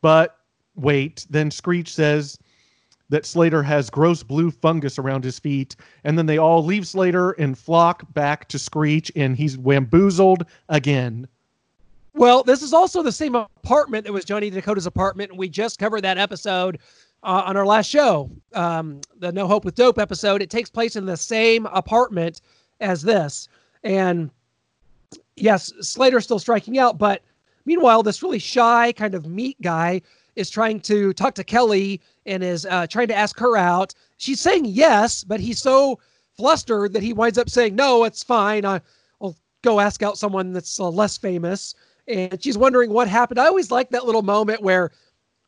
But 0.00 0.38
wait, 0.74 1.26
then 1.30 1.50
Screech 1.50 1.94
says 1.94 2.38
that 3.08 3.24
Slater 3.24 3.62
has 3.62 3.88
gross 3.88 4.22
blue 4.22 4.50
fungus 4.50 4.98
around 4.98 5.24
his 5.24 5.38
feet. 5.38 5.76
And 6.04 6.18
then 6.18 6.26
they 6.26 6.38
all 6.38 6.64
leave 6.64 6.86
Slater 6.86 7.30
and 7.32 7.56
flock 7.56 8.12
back 8.12 8.48
to 8.48 8.58
Screech, 8.58 9.10
and 9.16 9.36
he's 9.36 9.56
bamboozled 9.56 10.44
again. 10.68 11.26
Well, 12.14 12.42
this 12.42 12.62
is 12.62 12.72
also 12.72 13.02
the 13.02 13.12
same 13.12 13.34
apartment 13.34 14.04
that 14.04 14.12
was 14.12 14.24
Johnny 14.24 14.50
Dakota's 14.50 14.86
apartment. 14.86 15.30
And 15.30 15.38
we 15.38 15.48
just 15.48 15.78
covered 15.78 16.02
that 16.02 16.18
episode 16.18 16.80
uh, 17.22 17.42
on 17.46 17.56
our 17.56 17.66
last 17.66 17.88
show, 17.88 18.30
um, 18.54 19.00
the 19.18 19.32
No 19.32 19.46
Hope 19.46 19.64
with 19.64 19.74
Dope 19.74 19.98
episode. 19.98 20.42
It 20.42 20.50
takes 20.50 20.70
place 20.70 20.96
in 20.96 21.06
the 21.06 21.16
same 21.16 21.66
apartment 21.66 22.40
as 22.80 23.02
this. 23.02 23.48
And 23.82 24.30
yes, 25.36 25.72
Slater's 25.80 26.24
still 26.24 26.38
striking 26.38 26.78
out, 26.78 26.98
but 26.98 27.22
meanwhile, 27.64 28.02
this 28.02 28.22
really 28.22 28.38
shy 28.38 28.92
kind 28.92 29.14
of 29.14 29.26
meat 29.26 29.60
guy 29.62 30.00
is 30.36 30.50
trying 30.50 30.78
to 30.80 31.12
talk 31.14 31.34
to 31.34 31.44
Kelly 31.44 32.00
and 32.24 32.44
is 32.44 32.64
uh, 32.66 32.86
trying 32.86 33.08
to 33.08 33.16
ask 33.16 33.38
her 33.40 33.56
out. 33.56 33.94
She's 34.18 34.40
saying 34.40 34.66
yes, 34.66 35.24
but 35.24 35.40
he's 35.40 35.60
so 35.60 35.98
flustered 36.36 36.92
that 36.92 37.02
he 37.02 37.12
winds 37.12 37.38
up 37.38 37.50
saying, 37.50 37.74
No, 37.74 38.04
it's 38.04 38.22
fine. 38.22 38.64
I, 38.64 38.80
will 39.18 39.36
go 39.62 39.80
ask 39.80 40.02
out 40.02 40.16
someone 40.16 40.52
that's 40.52 40.78
uh, 40.78 40.88
less 40.88 41.18
famous. 41.18 41.74
And 42.06 42.42
she's 42.42 42.56
wondering 42.56 42.90
what 42.90 43.08
happened. 43.08 43.38
I 43.38 43.46
always 43.46 43.70
like 43.70 43.90
that 43.90 44.06
little 44.06 44.22
moment 44.22 44.62
where 44.62 44.92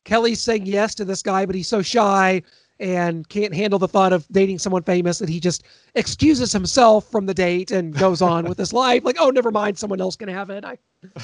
Kelly's 0.04 0.40
saying 0.40 0.66
yes 0.66 0.94
to 0.96 1.04
this 1.04 1.22
guy, 1.22 1.46
but 1.46 1.54
he's 1.54 1.68
so 1.68 1.82
shy 1.82 2.42
and 2.78 3.28
can't 3.28 3.54
handle 3.54 3.78
the 3.78 3.88
thought 3.88 4.12
of 4.12 4.26
dating 4.32 4.58
someone 4.58 4.82
famous 4.82 5.18
that 5.18 5.28
he 5.28 5.38
just 5.38 5.64
excuses 5.94 6.50
himself 6.50 7.10
from 7.10 7.26
the 7.26 7.34
date 7.34 7.70
and 7.70 7.94
goes 7.94 8.22
on 8.22 8.46
with 8.46 8.56
his 8.56 8.72
life. 8.72 9.04
Like, 9.04 9.16
oh, 9.20 9.30
never 9.30 9.50
mind, 9.50 9.78
someone 9.78 10.00
else 10.00 10.16
can 10.16 10.28
have 10.28 10.50
it. 10.50 10.64
I... 10.64 10.78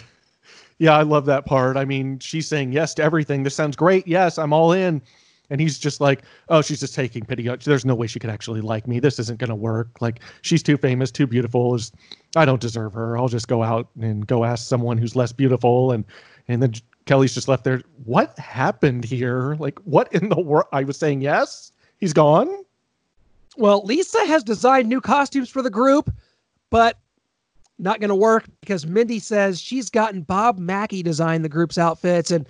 Yeah, 0.78 0.96
I 0.96 1.02
love 1.02 1.24
that 1.26 1.46
part. 1.46 1.76
I 1.76 1.84
mean, 1.84 2.18
she's 2.18 2.46
saying 2.46 2.72
yes 2.72 2.92
to 2.94 3.02
everything. 3.02 3.42
This 3.42 3.54
sounds 3.54 3.76
great. 3.76 4.06
Yes, 4.06 4.36
I'm 4.36 4.52
all 4.52 4.72
in. 4.72 5.00
And 5.48 5.60
he's 5.60 5.78
just 5.78 6.00
like, 6.00 6.22
oh, 6.48 6.60
she's 6.60 6.80
just 6.80 6.94
taking 6.94 7.24
pity. 7.24 7.48
On 7.48 7.56
there's 7.64 7.84
no 7.84 7.94
way 7.94 8.06
she 8.06 8.18
could 8.18 8.30
actually 8.30 8.60
like 8.60 8.86
me. 8.86 8.98
This 8.98 9.18
isn't 9.20 9.38
going 9.38 9.48
to 9.48 9.54
work. 9.54 9.88
Like, 10.00 10.20
she's 10.42 10.62
too 10.62 10.76
famous, 10.76 11.10
too 11.10 11.26
beautiful. 11.26 11.78
I 12.34 12.44
don't 12.44 12.60
deserve 12.60 12.92
her. 12.94 13.16
I'll 13.16 13.28
just 13.28 13.48
go 13.48 13.62
out 13.62 13.88
and 14.00 14.26
go 14.26 14.44
ask 14.44 14.66
someone 14.66 14.98
who's 14.98 15.14
less 15.14 15.32
beautiful. 15.32 15.92
And 15.92 16.04
and 16.48 16.62
then 16.62 16.72
Kelly's 17.06 17.34
just 17.34 17.48
left 17.48 17.64
there. 17.64 17.82
What 18.04 18.38
happened 18.38 19.04
here? 19.04 19.54
Like, 19.58 19.78
what 19.80 20.12
in 20.12 20.28
the 20.28 20.40
world? 20.40 20.66
I 20.72 20.84
was 20.84 20.98
saying 20.98 21.22
yes. 21.22 21.72
He's 21.98 22.12
gone. 22.12 22.64
Well, 23.56 23.82
Lisa 23.84 24.24
has 24.26 24.42
designed 24.42 24.88
new 24.88 25.00
costumes 25.00 25.48
for 25.48 25.62
the 25.62 25.70
group, 25.70 26.10
but 26.68 26.98
not 27.78 28.00
going 28.00 28.08
to 28.08 28.14
work 28.14 28.44
because 28.60 28.86
Mindy 28.86 29.18
says 29.18 29.60
she's 29.60 29.88
gotten 29.88 30.22
Bob 30.22 30.58
Mackie 30.58 31.02
design 31.02 31.42
the 31.42 31.48
group's 31.48 31.78
outfits. 31.78 32.30
And 32.30 32.46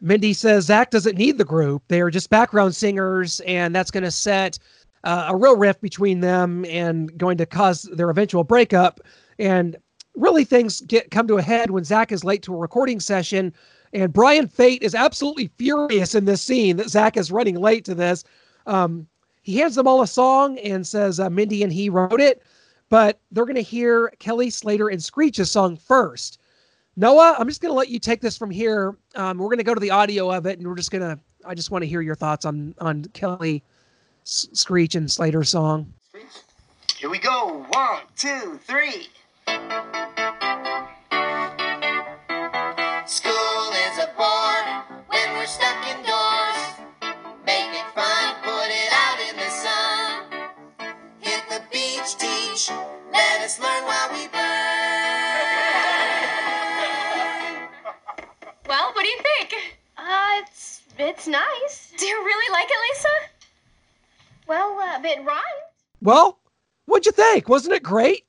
Mindy 0.00 0.32
says 0.32 0.66
Zach 0.66 0.90
doesn't 0.90 1.16
need 1.16 1.38
the 1.38 1.44
group. 1.44 1.82
They 1.88 2.00
are 2.00 2.10
just 2.10 2.30
background 2.30 2.74
singers, 2.74 3.40
and 3.40 3.74
that's 3.74 3.90
going 3.90 4.04
to 4.04 4.10
set 4.10 4.58
uh, 5.04 5.26
a 5.30 5.36
real 5.36 5.56
rift 5.56 5.80
between 5.80 6.20
them 6.20 6.64
and 6.66 7.16
going 7.16 7.38
to 7.38 7.46
cause 7.46 7.82
their 7.94 8.10
eventual 8.10 8.44
breakup. 8.44 9.00
And 9.38 9.76
really 10.14 10.44
things 10.44 10.80
get 10.82 11.10
come 11.10 11.26
to 11.28 11.38
a 11.38 11.42
head 11.42 11.70
when 11.70 11.84
Zach 11.84 12.12
is 12.12 12.24
late 12.24 12.42
to 12.42 12.54
a 12.54 12.58
recording 12.58 13.00
session, 13.00 13.52
and 13.92 14.12
Brian 14.12 14.48
Fate 14.48 14.82
is 14.82 14.94
absolutely 14.94 15.50
furious 15.58 16.14
in 16.14 16.24
this 16.24 16.42
scene 16.42 16.76
that 16.76 16.88
Zach 16.90 17.16
is 17.16 17.32
running 17.32 17.56
late 17.60 17.84
to 17.86 17.94
this. 17.94 18.24
Um, 18.66 19.06
he 19.42 19.56
hands 19.56 19.74
them 19.74 19.88
all 19.88 20.02
a 20.02 20.06
song 20.06 20.58
and 20.58 20.86
says 20.86 21.18
uh, 21.18 21.28
Mindy 21.28 21.62
and 21.62 21.72
he 21.72 21.88
wrote 21.88 22.20
it, 22.20 22.42
but 22.88 23.20
they're 23.32 23.44
going 23.44 23.56
to 23.56 23.62
hear 23.62 24.12
Kelly 24.18 24.50
Slater 24.50 24.88
and 24.88 25.02
Screech's 25.02 25.50
song 25.50 25.76
first. 25.76 26.38
Noah, 26.96 27.36
I'm 27.38 27.48
just 27.48 27.60
going 27.60 27.72
to 27.72 27.76
let 27.76 27.88
you 27.88 27.98
take 27.98 28.20
this 28.20 28.36
from 28.36 28.50
here. 28.50 28.96
Um, 29.14 29.38
we're 29.38 29.46
going 29.46 29.58
to 29.58 29.64
go 29.64 29.74
to 29.74 29.80
the 29.80 29.90
audio 29.90 30.30
of 30.30 30.46
it, 30.46 30.58
and 30.58 30.68
we're 30.68 30.76
just 30.76 30.90
going 30.90 31.02
to. 31.02 31.18
I 31.44 31.54
just 31.54 31.70
want 31.70 31.82
to 31.82 31.88
hear 31.88 32.02
your 32.02 32.14
thoughts 32.14 32.44
on 32.44 32.74
on 32.78 33.04
Kelly, 33.14 33.64
S- 34.24 34.46
Screech, 34.52 34.94
and 34.94 35.10
Slater's 35.10 35.48
song. 35.48 35.92
Here 36.98 37.10
we 37.10 37.18
go. 37.18 37.66
One, 37.70 38.02
two, 38.16 38.60
three. 38.64 39.08
School 43.06 43.72
is 43.72 43.98
a 43.98 44.08
bore 44.16 44.64
when 45.08 45.36
we're 45.36 45.46
stuck 45.46 45.86
indoors. 45.86 46.60
Make 47.44 47.72
it 47.74 47.86
fun, 47.94 48.34
put 48.42 48.68
it 48.70 48.92
out 48.92 49.18
in 49.28 49.36
the 49.36 49.50
sun. 49.50 50.24
Hit 51.20 51.42
the 51.48 51.62
beach, 51.72 52.16
teach. 52.16 52.70
Let 53.12 53.40
us 53.42 53.58
learn 53.60 53.84
while 53.84 54.10
we 54.12 54.28
burn. 54.28 54.42
Well, 58.68 58.92
what 58.94 59.02
do 59.02 59.08
you 59.08 59.18
think? 59.22 59.54
Uh, 59.96 60.40
it's 60.42 60.82
it's 60.98 61.26
nice. 61.26 61.92
Do 61.98 62.06
you 62.06 62.24
really 62.24 62.52
like 62.52 62.68
it, 62.70 62.78
Lisa? 62.88 63.08
Well, 64.46 64.78
uh, 64.78 64.96
a 64.98 65.00
bit 65.02 65.18
rhymed. 65.18 65.42
Well, 66.00 66.38
what'd 66.86 67.06
you 67.06 67.12
think? 67.12 67.48
Wasn't 67.48 67.74
it 67.74 67.82
great? 67.82 68.24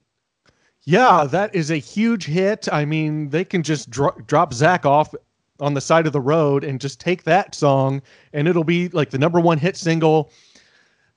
Yeah, 0.86 1.25
that 1.32 1.56
is 1.56 1.72
a 1.72 1.78
huge 1.78 2.25
hit. 2.25 2.68
I 2.72 2.84
mean, 2.86 3.30
they 3.30 3.46
can 3.46 3.63
just 3.63 3.90
dro- 3.90 4.16
drop 4.28 4.54
Zach 4.54 4.86
off 4.86 5.13
on 5.60 5.74
the 5.74 5.82
side 5.82 6.06
of 6.08 6.13
the 6.13 6.20
road 6.20 6.63
and 6.63 6.80
just 6.80 7.00
take 7.00 7.24
that 7.24 7.56
song, 7.56 8.02
and 8.34 8.48
it'll 8.48 8.66
be 8.66 8.90
like 8.90 9.10
the 9.10 9.18
number 9.18 9.40
one 9.40 9.58
hit 9.58 9.78
single. 9.78 10.32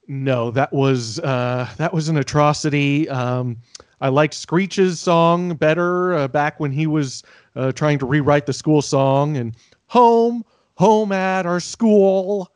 No, 0.07 0.53
that 0.53 0.73
was 0.73 1.19
uh, 1.21 1.69
that 1.79 1.93
was 1.93 2.09
an 2.09 2.17
atrocity. 2.17 3.09
Um, 3.09 3.57
I 4.01 4.09
liked 4.09 4.35
Screech's 4.35 5.01
song 5.01 5.55
better 5.57 6.15
uh, 6.15 6.29
back 6.29 6.61
when 6.61 6.71
he 6.71 6.87
was 6.87 7.25
uh, 7.57 7.73
trying 7.73 7.99
to 7.99 8.07
rewrite 8.07 8.47
the 8.47 8.53
school 8.53 8.83
song 8.83 9.37
and 9.37 9.57
home, 9.87 10.45
home 10.75 11.11
at 11.11 11.45
our 11.45 11.59
school. 11.59 12.53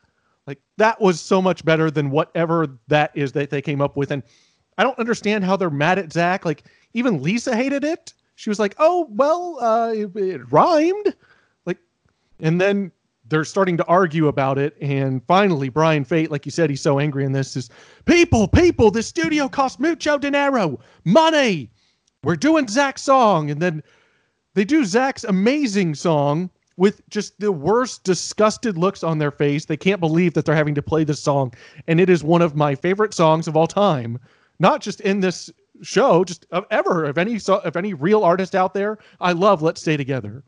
Like 0.47 0.61
that 0.77 1.01
was 1.01 1.21
so 1.21 1.43
much 1.43 1.65
better 1.65 1.91
than 1.91 2.11
whatever 2.11 2.79
that 2.87 3.11
is 3.15 3.33
that 3.33 3.51
they 3.51 3.63
came 3.63 3.81
up 3.81 3.97
with. 3.97 4.13
And 4.13 4.23
I 4.81 4.83
don't 4.83 4.99
understand 4.99 5.45
how 5.45 5.57
they're 5.57 5.69
mad 5.69 5.99
at 5.99 6.11
Zach. 6.11 6.47
Like 6.47 6.65
even 6.95 7.23
Lisa 7.23 7.55
hated 7.55 7.85
it. 7.85 8.15
She 8.37 8.49
was 8.49 8.59
like, 8.59 8.75
"Oh 8.79 9.07
well, 9.11 9.59
uh, 9.61 9.93
it, 9.93 10.17
it 10.17 10.51
rhymed." 10.51 11.15
Like, 11.67 11.77
and 12.41 12.59
then 12.59 12.91
they're 13.29 13.45
starting 13.45 13.77
to 13.77 13.85
argue 13.85 14.29
about 14.29 14.57
it. 14.57 14.75
And 14.81 15.23
finally, 15.27 15.69
Brian 15.69 16.03
Fate, 16.03 16.31
like 16.31 16.47
you 16.47 16.51
said, 16.51 16.71
he's 16.71 16.81
so 16.81 16.99
angry 16.99 17.27
in 17.27 17.33
this 17.33 17.57
is 17.57 17.69
people, 18.07 18.49
people. 18.49 18.91
The 18.91 19.03
studio 19.03 19.51
cost 19.51 19.81
mucho 19.81 20.17
dinero, 20.17 20.81
money. 21.05 21.71
We're 22.25 22.37
doing 22.37 22.67
Zach's 22.67 23.03
song, 23.03 23.51
and 23.51 23.61
then 23.61 23.83
they 24.55 24.65
do 24.65 24.87
Zach's 24.87 25.25
amazing 25.25 25.95
song 25.95 26.49
with 26.79 27.07
just 27.11 27.39
the 27.39 27.53
worst 27.53 28.05
disgusted 28.05 28.79
looks 28.79 29.05
on 29.05 29.19
their 29.19 29.31
face. 29.31 29.67
They 29.67 29.77
can't 29.77 30.01
believe 30.01 30.33
that 30.33 30.47
they're 30.47 30.55
having 30.55 30.75
to 30.77 30.83
play 30.83 31.05
this 31.05 31.23
song, 31.23 31.53
and 31.87 32.01
it 32.01 32.09
is 32.09 32.25
one 32.25 32.41
of 32.41 32.57
my 32.57 32.75
favorite 32.75 33.13
songs 33.13 33.47
of 33.47 33.59
all 33.59 33.67
time. 33.67 34.19
Not 34.61 34.83
just 34.83 35.01
in 35.01 35.21
this 35.21 35.51
show, 35.83 36.23
just 36.23 36.47
ever. 36.71 37.05
of 37.07 37.19
any 37.19 37.39
so, 37.41 37.57
if 37.65 37.75
any 37.75 37.95
real 37.95 38.23
artist 38.23 38.55
out 38.55 38.75
there, 38.75 38.99
I 39.19 39.33
love 39.33 39.63
"Let's 39.63 39.81
Stay 39.81 39.97
Together." 39.97 40.45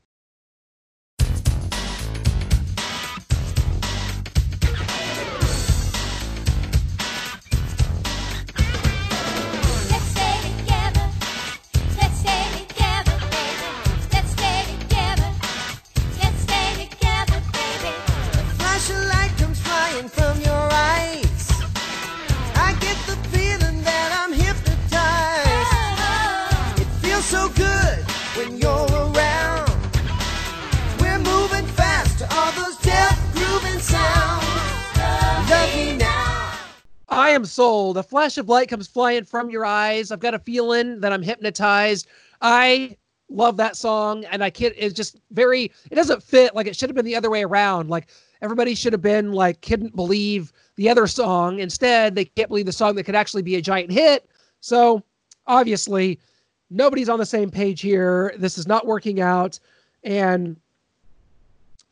Am 37.32 37.46
sold. 37.46 37.96
A 37.96 38.02
flash 38.02 38.36
of 38.36 38.50
light 38.50 38.68
comes 38.68 38.86
flying 38.86 39.24
from 39.24 39.48
your 39.48 39.64
eyes. 39.64 40.12
I've 40.12 40.20
got 40.20 40.34
a 40.34 40.38
feeling 40.38 41.00
that 41.00 41.14
I'm 41.14 41.22
hypnotized. 41.22 42.06
I 42.42 42.96
love 43.30 43.56
that 43.56 43.74
song, 43.74 44.26
and 44.26 44.44
I 44.44 44.50
can't. 44.50 44.74
It's 44.76 44.92
just 44.94 45.18
very. 45.30 45.72
It 45.90 45.94
doesn't 45.94 46.22
fit. 46.22 46.54
Like 46.54 46.66
it 46.66 46.76
should 46.76 46.90
have 46.90 46.94
been 46.94 47.06
the 47.06 47.16
other 47.16 47.30
way 47.30 47.42
around. 47.42 47.88
Like 47.88 48.08
everybody 48.42 48.74
should 48.74 48.92
have 48.92 49.00
been 49.00 49.32
like 49.32 49.62
couldn't 49.62 49.96
believe 49.96 50.52
the 50.76 50.90
other 50.90 51.06
song. 51.06 51.58
Instead, 51.58 52.14
they 52.14 52.26
can't 52.26 52.50
believe 52.50 52.66
the 52.66 52.72
song 52.72 52.96
that 52.96 53.04
could 53.04 53.14
actually 53.14 53.42
be 53.42 53.56
a 53.56 53.62
giant 53.62 53.90
hit. 53.90 54.28
So 54.60 55.02
obviously, 55.46 56.20
nobody's 56.68 57.08
on 57.08 57.18
the 57.18 57.24
same 57.24 57.50
page 57.50 57.80
here. 57.80 58.34
This 58.36 58.58
is 58.58 58.66
not 58.66 58.86
working 58.86 59.22
out, 59.22 59.58
and 60.04 60.54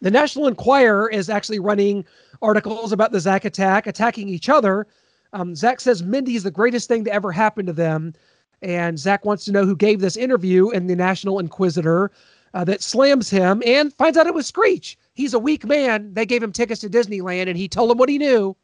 the 0.02 0.10
National 0.10 0.48
Enquirer 0.48 1.08
is 1.08 1.30
actually 1.30 1.60
running 1.60 2.04
articles 2.42 2.92
about 2.92 3.10
the 3.10 3.20
Zack 3.20 3.46
Attack, 3.46 3.86
attacking 3.86 4.28
each 4.28 4.50
other. 4.50 4.86
Um, 5.32 5.54
Zach 5.54 5.80
says 5.80 6.02
Mindy 6.02 6.36
is 6.36 6.42
the 6.42 6.50
greatest 6.50 6.88
thing 6.88 7.04
to 7.04 7.12
ever 7.12 7.32
happen 7.32 7.66
to 7.66 7.72
them. 7.72 8.14
And 8.62 8.98
Zach 8.98 9.24
wants 9.24 9.44
to 9.46 9.52
know 9.52 9.64
who 9.64 9.76
gave 9.76 10.00
this 10.00 10.16
interview 10.16 10.70
in 10.70 10.86
the 10.86 10.96
National 10.96 11.38
Inquisitor 11.38 12.10
uh, 12.52 12.64
that 12.64 12.82
slams 12.82 13.30
him 13.30 13.62
and 13.64 13.92
finds 13.94 14.18
out 14.18 14.26
it 14.26 14.34
was 14.34 14.46
Screech. 14.46 14.98
He's 15.14 15.34
a 15.34 15.38
weak 15.38 15.64
man. 15.64 16.12
They 16.12 16.26
gave 16.26 16.42
him 16.42 16.52
tickets 16.52 16.80
to 16.82 16.88
Disneyland 16.88 17.48
and 17.48 17.56
he 17.56 17.68
told 17.68 17.90
him 17.90 17.98
what 17.98 18.08
he 18.08 18.18
knew. 18.18 18.56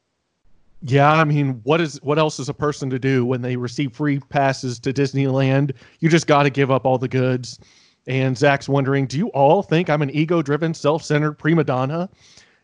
Yeah, 0.82 1.12
I 1.12 1.24
mean, 1.24 1.60
what 1.64 1.80
is 1.80 2.00
what 2.02 2.18
else 2.18 2.38
is 2.38 2.48
a 2.48 2.54
person 2.54 2.90
to 2.90 2.98
do 2.98 3.24
when 3.24 3.40
they 3.40 3.56
receive 3.56 3.94
free 3.94 4.18
passes 4.18 4.78
to 4.80 4.92
Disneyland? 4.92 5.72
You 6.00 6.08
just 6.10 6.26
got 6.26 6.42
to 6.42 6.50
give 6.50 6.70
up 6.70 6.84
all 6.84 6.98
the 6.98 7.08
goods. 7.08 7.58
And 8.06 8.36
Zach's 8.36 8.68
wondering, 8.68 9.06
do 9.06 9.16
you 9.18 9.28
all 9.28 9.62
think 9.62 9.90
I'm 9.90 10.02
an 10.02 10.10
ego-driven, 10.10 10.74
self-centered 10.74 11.32
prima 11.32 11.64
donna? 11.64 12.08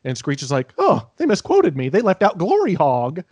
And 0.05 0.17
Screech 0.17 0.43
is 0.43 0.53
like, 0.53 0.73
oh, 0.79 1.09
they 1.17 1.27
misquoted 1.27 1.77
me. 1.77 1.89
They 1.89 2.01
left 2.01 2.23
out 2.23 2.39
Glory 2.39 2.75
Hog. 2.75 3.25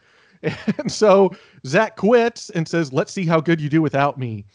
And 0.79 0.91
so 0.91 1.35
Zach 1.67 1.97
quits 1.97 2.51
and 2.51 2.67
says, 2.67 2.93
let's 2.93 3.13
see 3.13 3.27
how 3.27 3.41
good 3.41 3.61
you 3.61 3.69
do 3.69 3.83
without 3.83 4.19
me. 4.19 4.47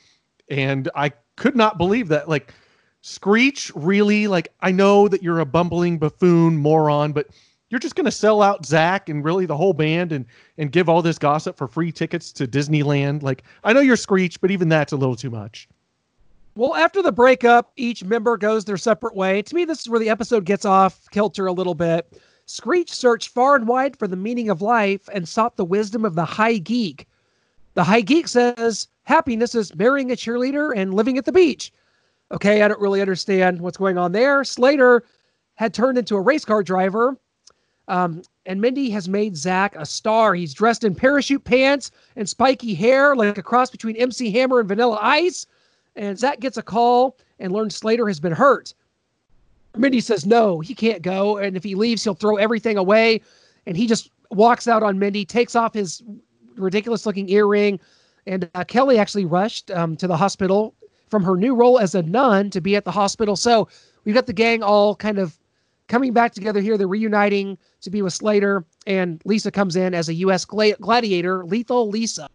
And 0.49 0.89
I 0.95 1.11
could 1.35 1.55
not 1.55 1.77
believe 1.77 2.07
that. 2.07 2.27
Like, 2.27 2.53
Screech 3.01 3.71
really, 3.75 4.27
like, 4.27 4.51
I 4.61 4.71
know 4.71 5.07
that 5.07 5.21
you're 5.21 5.39
a 5.39 5.45
bumbling 5.45 5.99
buffoon 5.99 6.57
moron, 6.57 7.11
but 7.11 7.27
you're 7.69 7.79
just 7.79 7.95
going 7.95 8.05
to 8.05 8.11
sell 8.11 8.41
out 8.41 8.65
Zach 8.65 9.09
and 9.09 9.23
really 9.23 9.45
the 9.45 9.57
whole 9.57 9.73
band 9.73 10.11
and 10.11 10.25
and 10.57 10.71
give 10.71 10.89
all 10.89 11.01
this 11.01 11.19
gossip 11.19 11.57
for 11.57 11.67
free 11.67 11.91
tickets 11.91 12.31
to 12.33 12.47
Disneyland. 12.47 13.21
Like, 13.21 13.43
I 13.63 13.73
know 13.73 13.81
you're 13.81 13.95
Screech, 13.95 14.41
but 14.41 14.49
even 14.49 14.69
that's 14.69 14.91
a 14.91 14.97
little 14.97 15.15
too 15.15 15.29
much. 15.29 15.67
Well, 16.55 16.73
after 16.73 17.01
the 17.01 17.11
breakup, 17.11 17.71
each 17.75 18.03
member 18.03 18.37
goes 18.37 18.63
their 18.63 18.77
separate 18.77 19.15
way. 19.15 19.41
To 19.41 19.55
me, 19.55 19.65
this 19.65 19.81
is 19.81 19.89
where 19.89 19.99
the 19.99 20.09
episode 20.09 20.45
gets 20.45 20.63
off 20.63 21.09
kilter 21.11 21.47
a 21.47 21.51
little 21.51 21.75
bit. 21.75 22.19
Screech 22.45 22.91
searched 22.91 23.29
far 23.29 23.55
and 23.55 23.67
wide 23.67 23.97
for 23.97 24.07
the 24.07 24.15
meaning 24.15 24.49
of 24.49 24.61
life 24.61 25.09
and 25.11 25.27
sought 25.27 25.57
the 25.57 25.65
wisdom 25.65 26.05
of 26.05 26.15
the 26.15 26.25
high 26.25 26.57
geek. 26.57 27.07
The 27.73 27.83
high 27.83 28.01
geek 28.01 28.27
says 28.27 28.87
happiness 29.03 29.55
is 29.55 29.75
marrying 29.75 30.11
a 30.11 30.15
cheerleader 30.15 30.75
and 30.75 30.93
living 30.93 31.17
at 31.17 31.25
the 31.25 31.31
beach. 31.31 31.73
Okay, 32.31 32.61
I 32.61 32.67
don't 32.67 32.81
really 32.81 33.01
understand 33.01 33.61
what's 33.61 33.77
going 33.77 33.97
on 33.97 34.11
there. 34.11 34.43
Slater 34.43 35.03
had 35.55 35.73
turned 35.73 35.97
into 35.97 36.15
a 36.15 36.21
race 36.21 36.45
car 36.45 36.63
driver. 36.63 37.17
Um, 37.87 38.23
and 38.45 38.61
Mindy 38.61 38.89
has 38.91 39.07
made 39.07 39.37
Zach 39.37 39.75
a 39.75 39.85
star. 39.85 40.33
He's 40.33 40.53
dressed 40.53 40.83
in 40.83 40.95
parachute 40.95 41.43
pants 41.43 41.91
and 42.15 42.27
spiky 42.27 42.73
hair, 42.73 43.15
like 43.15 43.37
a 43.37 43.43
cross 43.43 43.69
between 43.69 43.95
MC 43.95 44.31
Hammer 44.31 44.59
and 44.59 44.67
Vanilla 44.67 44.97
Ice. 45.01 45.45
And 45.95 46.17
Zach 46.17 46.39
gets 46.39 46.57
a 46.57 46.63
call 46.63 47.17
and 47.39 47.53
learns 47.53 47.75
Slater 47.75 48.07
has 48.07 48.19
been 48.19 48.31
hurt. 48.31 48.73
Mindy 49.77 49.99
says 49.99 50.25
no, 50.25 50.59
he 50.59 50.73
can't 50.73 51.01
go. 51.01 51.37
And 51.37 51.55
if 51.55 51.63
he 51.63 51.75
leaves, 51.75 52.03
he'll 52.03 52.13
throw 52.13 52.37
everything 52.37 52.77
away. 52.77 53.21
And 53.65 53.75
he 53.75 53.87
just 53.87 54.09
walks 54.31 54.67
out 54.67 54.83
on 54.83 54.99
Mindy, 54.99 55.25
takes 55.25 55.55
off 55.55 55.73
his 55.73 56.03
ridiculous 56.55 57.05
looking 57.05 57.29
earring. 57.29 57.79
And 58.27 58.49
uh, 58.55 58.63
Kelly 58.63 58.97
actually 58.97 59.25
rushed 59.25 59.71
um, 59.71 59.95
to 59.97 60.07
the 60.07 60.17
hospital 60.17 60.73
from 61.09 61.23
her 61.23 61.35
new 61.35 61.55
role 61.55 61.79
as 61.79 61.95
a 61.95 62.01
nun 62.01 62.49
to 62.49 62.61
be 62.61 62.75
at 62.75 62.85
the 62.85 62.91
hospital. 62.91 63.35
So 63.35 63.67
we've 64.03 64.15
got 64.15 64.25
the 64.25 64.33
gang 64.33 64.63
all 64.63 64.95
kind 64.95 65.19
of 65.19 65.37
coming 65.87 66.13
back 66.13 66.33
together 66.33 66.61
here. 66.61 66.77
They're 66.77 66.87
reuniting 66.87 67.57
to 67.81 67.89
be 67.89 68.01
with 68.01 68.13
Slater. 68.13 68.65
And 68.87 69.21
Lisa 69.25 69.51
comes 69.51 69.75
in 69.75 69.93
as 69.93 70.09
a 70.09 70.13
U.S. 70.15 70.45
gla- 70.45 70.75
gladiator, 70.77 71.45
Lethal 71.45 71.89
Lisa. 71.89 72.27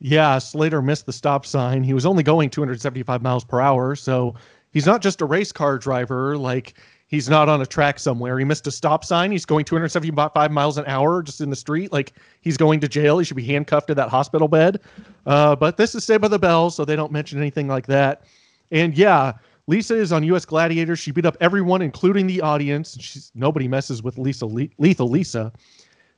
Yeah, 0.00 0.38
Slater 0.38 0.80
missed 0.80 1.06
the 1.06 1.12
stop 1.12 1.44
sign. 1.44 1.82
He 1.84 1.92
was 1.92 2.06
only 2.06 2.22
going 2.22 2.48
275 2.48 3.22
miles 3.22 3.44
per 3.44 3.60
hour, 3.60 3.94
so 3.94 4.34
he's 4.70 4.86
not 4.86 5.02
just 5.02 5.20
a 5.20 5.24
race 5.24 5.52
car 5.52 5.78
driver. 5.78 6.36
Like 6.36 6.74
he's 7.06 7.28
not 7.28 7.48
on 7.48 7.60
a 7.60 7.66
track 7.66 7.98
somewhere. 7.98 8.38
He 8.38 8.44
missed 8.44 8.66
a 8.66 8.70
stop 8.70 9.04
sign. 9.04 9.30
He's 9.32 9.44
going 9.44 9.64
275 9.64 10.50
miles 10.50 10.78
an 10.78 10.84
hour 10.86 11.22
just 11.22 11.40
in 11.40 11.50
the 11.50 11.56
street. 11.56 11.92
Like 11.92 12.12
he's 12.40 12.56
going 12.56 12.80
to 12.80 12.88
jail. 12.88 13.18
He 13.18 13.24
should 13.24 13.36
be 13.36 13.44
handcuffed 13.44 13.88
to 13.88 13.94
that 13.96 14.08
hospital 14.08 14.48
bed. 14.48 14.80
Uh, 15.26 15.56
but 15.56 15.76
this 15.76 15.94
is 15.94 16.04
Saved 16.04 16.22
by 16.22 16.28
the 16.28 16.38
Bell, 16.38 16.70
so 16.70 16.84
they 16.84 16.96
don't 16.96 17.12
mention 17.12 17.38
anything 17.38 17.68
like 17.68 17.86
that. 17.86 18.22
And 18.70 18.96
yeah, 18.96 19.32
Lisa 19.66 19.94
is 19.94 20.12
on 20.12 20.24
U.S. 20.24 20.44
Gladiator. 20.44 20.96
She 20.96 21.10
beat 21.10 21.26
up 21.26 21.36
everyone, 21.40 21.82
including 21.82 22.26
the 22.26 22.40
audience. 22.40 22.96
She's 23.00 23.30
nobody 23.34 23.68
messes 23.68 24.02
with 24.02 24.18
Lisa 24.18 24.46
Le- 24.46 24.68
Lethal 24.78 25.08
Lisa. 25.08 25.52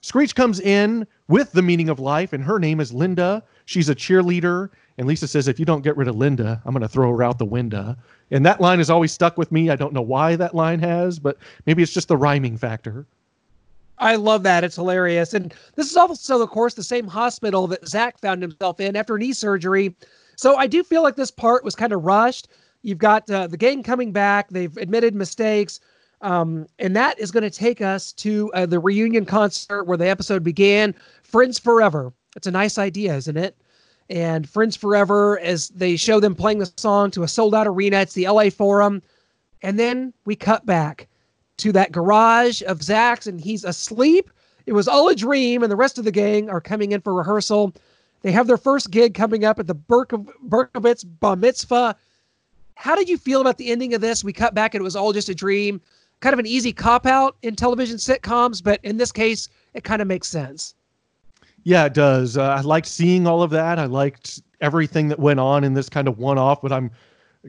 Screech 0.00 0.34
comes 0.34 0.58
in 0.58 1.06
with 1.28 1.52
the 1.52 1.62
meaning 1.62 1.88
of 1.88 2.00
life, 2.00 2.32
and 2.32 2.42
her 2.42 2.58
name 2.58 2.80
is 2.80 2.92
Linda. 2.92 3.42
She's 3.66 3.88
a 3.88 3.94
cheerleader. 3.94 4.70
And 4.98 5.06
Lisa 5.06 5.26
says, 5.26 5.48
if 5.48 5.58
you 5.58 5.64
don't 5.64 5.82
get 5.82 5.96
rid 5.96 6.08
of 6.08 6.16
Linda, 6.16 6.60
I'm 6.64 6.72
going 6.72 6.82
to 6.82 6.88
throw 6.88 7.10
her 7.10 7.22
out 7.22 7.38
the 7.38 7.44
window. 7.44 7.96
And 8.30 8.44
that 8.44 8.60
line 8.60 8.78
has 8.78 8.90
always 8.90 9.12
stuck 9.12 9.38
with 9.38 9.50
me. 9.50 9.70
I 9.70 9.76
don't 9.76 9.92
know 9.92 10.02
why 10.02 10.36
that 10.36 10.54
line 10.54 10.80
has, 10.80 11.18
but 11.18 11.38
maybe 11.66 11.82
it's 11.82 11.92
just 11.92 12.08
the 12.08 12.16
rhyming 12.16 12.56
factor. 12.56 13.06
I 13.98 14.16
love 14.16 14.42
that. 14.42 14.64
It's 14.64 14.76
hilarious. 14.76 15.32
And 15.32 15.54
this 15.76 15.90
is 15.90 15.96
also, 15.96 16.42
of 16.42 16.50
course, 16.50 16.74
the 16.74 16.82
same 16.82 17.06
hospital 17.06 17.66
that 17.68 17.86
Zach 17.86 18.18
found 18.18 18.42
himself 18.42 18.80
in 18.80 18.96
after 18.96 19.16
knee 19.16 19.32
surgery. 19.32 19.94
So 20.36 20.56
I 20.56 20.66
do 20.66 20.82
feel 20.82 21.02
like 21.02 21.16
this 21.16 21.30
part 21.30 21.64
was 21.64 21.74
kind 21.74 21.92
of 21.92 22.04
rushed. 22.04 22.48
You've 22.82 22.98
got 22.98 23.30
uh, 23.30 23.46
the 23.46 23.56
gang 23.56 23.82
coming 23.82 24.12
back, 24.12 24.48
they've 24.48 24.76
admitted 24.76 25.14
mistakes. 25.14 25.78
Um, 26.20 26.66
and 26.78 26.94
that 26.96 27.18
is 27.18 27.30
going 27.30 27.42
to 27.42 27.50
take 27.50 27.80
us 27.80 28.12
to 28.14 28.52
uh, 28.54 28.66
the 28.66 28.78
reunion 28.78 29.24
concert 29.24 29.84
where 29.84 29.98
the 29.98 30.08
episode 30.08 30.42
began 30.42 30.94
Friends 31.22 31.58
Forever. 31.58 32.12
It's 32.36 32.46
a 32.46 32.50
nice 32.50 32.78
idea, 32.78 33.14
isn't 33.16 33.36
it? 33.36 33.56
And 34.10 34.48
Friends 34.48 34.76
Forever, 34.76 35.38
as 35.40 35.68
they 35.70 35.96
show 35.96 36.20
them 36.20 36.34
playing 36.34 36.58
the 36.58 36.72
song 36.76 37.10
to 37.12 37.22
a 37.22 37.28
sold 37.28 37.54
out 37.54 37.66
arena, 37.66 38.00
it's 38.00 38.14
the 38.14 38.28
LA 38.28 38.50
Forum. 38.50 39.02
And 39.62 39.78
then 39.78 40.12
we 40.24 40.36
cut 40.36 40.66
back 40.66 41.08
to 41.58 41.72
that 41.72 41.92
garage 41.92 42.62
of 42.66 42.82
Zach's, 42.82 43.26
and 43.26 43.40
he's 43.40 43.64
asleep. 43.64 44.30
It 44.66 44.72
was 44.72 44.88
all 44.88 45.08
a 45.08 45.14
dream, 45.14 45.62
and 45.62 45.70
the 45.70 45.76
rest 45.76 45.98
of 45.98 46.04
the 46.04 46.10
gang 46.10 46.50
are 46.50 46.60
coming 46.60 46.92
in 46.92 47.00
for 47.00 47.14
rehearsal. 47.14 47.74
They 48.22 48.32
have 48.32 48.46
their 48.46 48.56
first 48.56 48.90
gig 48.90 49.14
coming 49.14 49.44
up 49.44 49.58
at 49.58 49.66
the 49.66 49.74
Berkov- 49.74 50.32
Berkovitz 50.48 51.04
Bar 51.20 51.36
Mitzvah. 51.36 51.96
How 52.76 52.94
did 52.94 53.08
you 53.08 53.18
feel 53.18 53.40
about 53.40 53.58
the 53.58 53.70
ending 53.70 53.94
of 53.94 54.00
this? 54.00 54.24
We 54.24 54.32
cut 54.32 54.54
back 54.54 54.74
and 54.74 54.80
it 54.80 54.84
was 54.84 54.96
all 54.96 55.12
just 55.12 55.28
a 55.28 55.34
dream. 55.34 55.80
Kind 56.20 56.32
of 56.32 56.38
an 56.38 56.46
easy 56.46 56.72
cop 56.72 57.04
out 57.04 57.36
in 57.42 57.56
television 57.56 57.96
sitcoms, 57.96 58.62
but 58.62 58.80
in 58.84 58.96
this 58.96 59.12
case, 59.12 59.48
it 59.74 59.84
kind 59.84 60.00
of 60.00 60.08
makes 60.08 60.28
sense. 60.28 60.74
Yeah, 61.64 61.84
it 61.84 61.94
does. 61.94 62.36
Uh, 62.36 62.42
I 62.42 62.60
liked 62.60 62.86
seeing 62.86 63.26
all 63.26 63.42
of 63.42 63.50
that. 63.50 63.78
I 63.78 63.86
liked 63.86 64.42
everything 64.60 65.08
that 65.08 65.18
went 65.18 65.40
on 65.40 65.64
in 65.64 65.74
this 65.74 65.88
kind 65.88 66.08
of 66.08 66.18
one 66.18 66.38
off, 66.38 66.60
but 66.62 66.72
I'm 66.72 66.90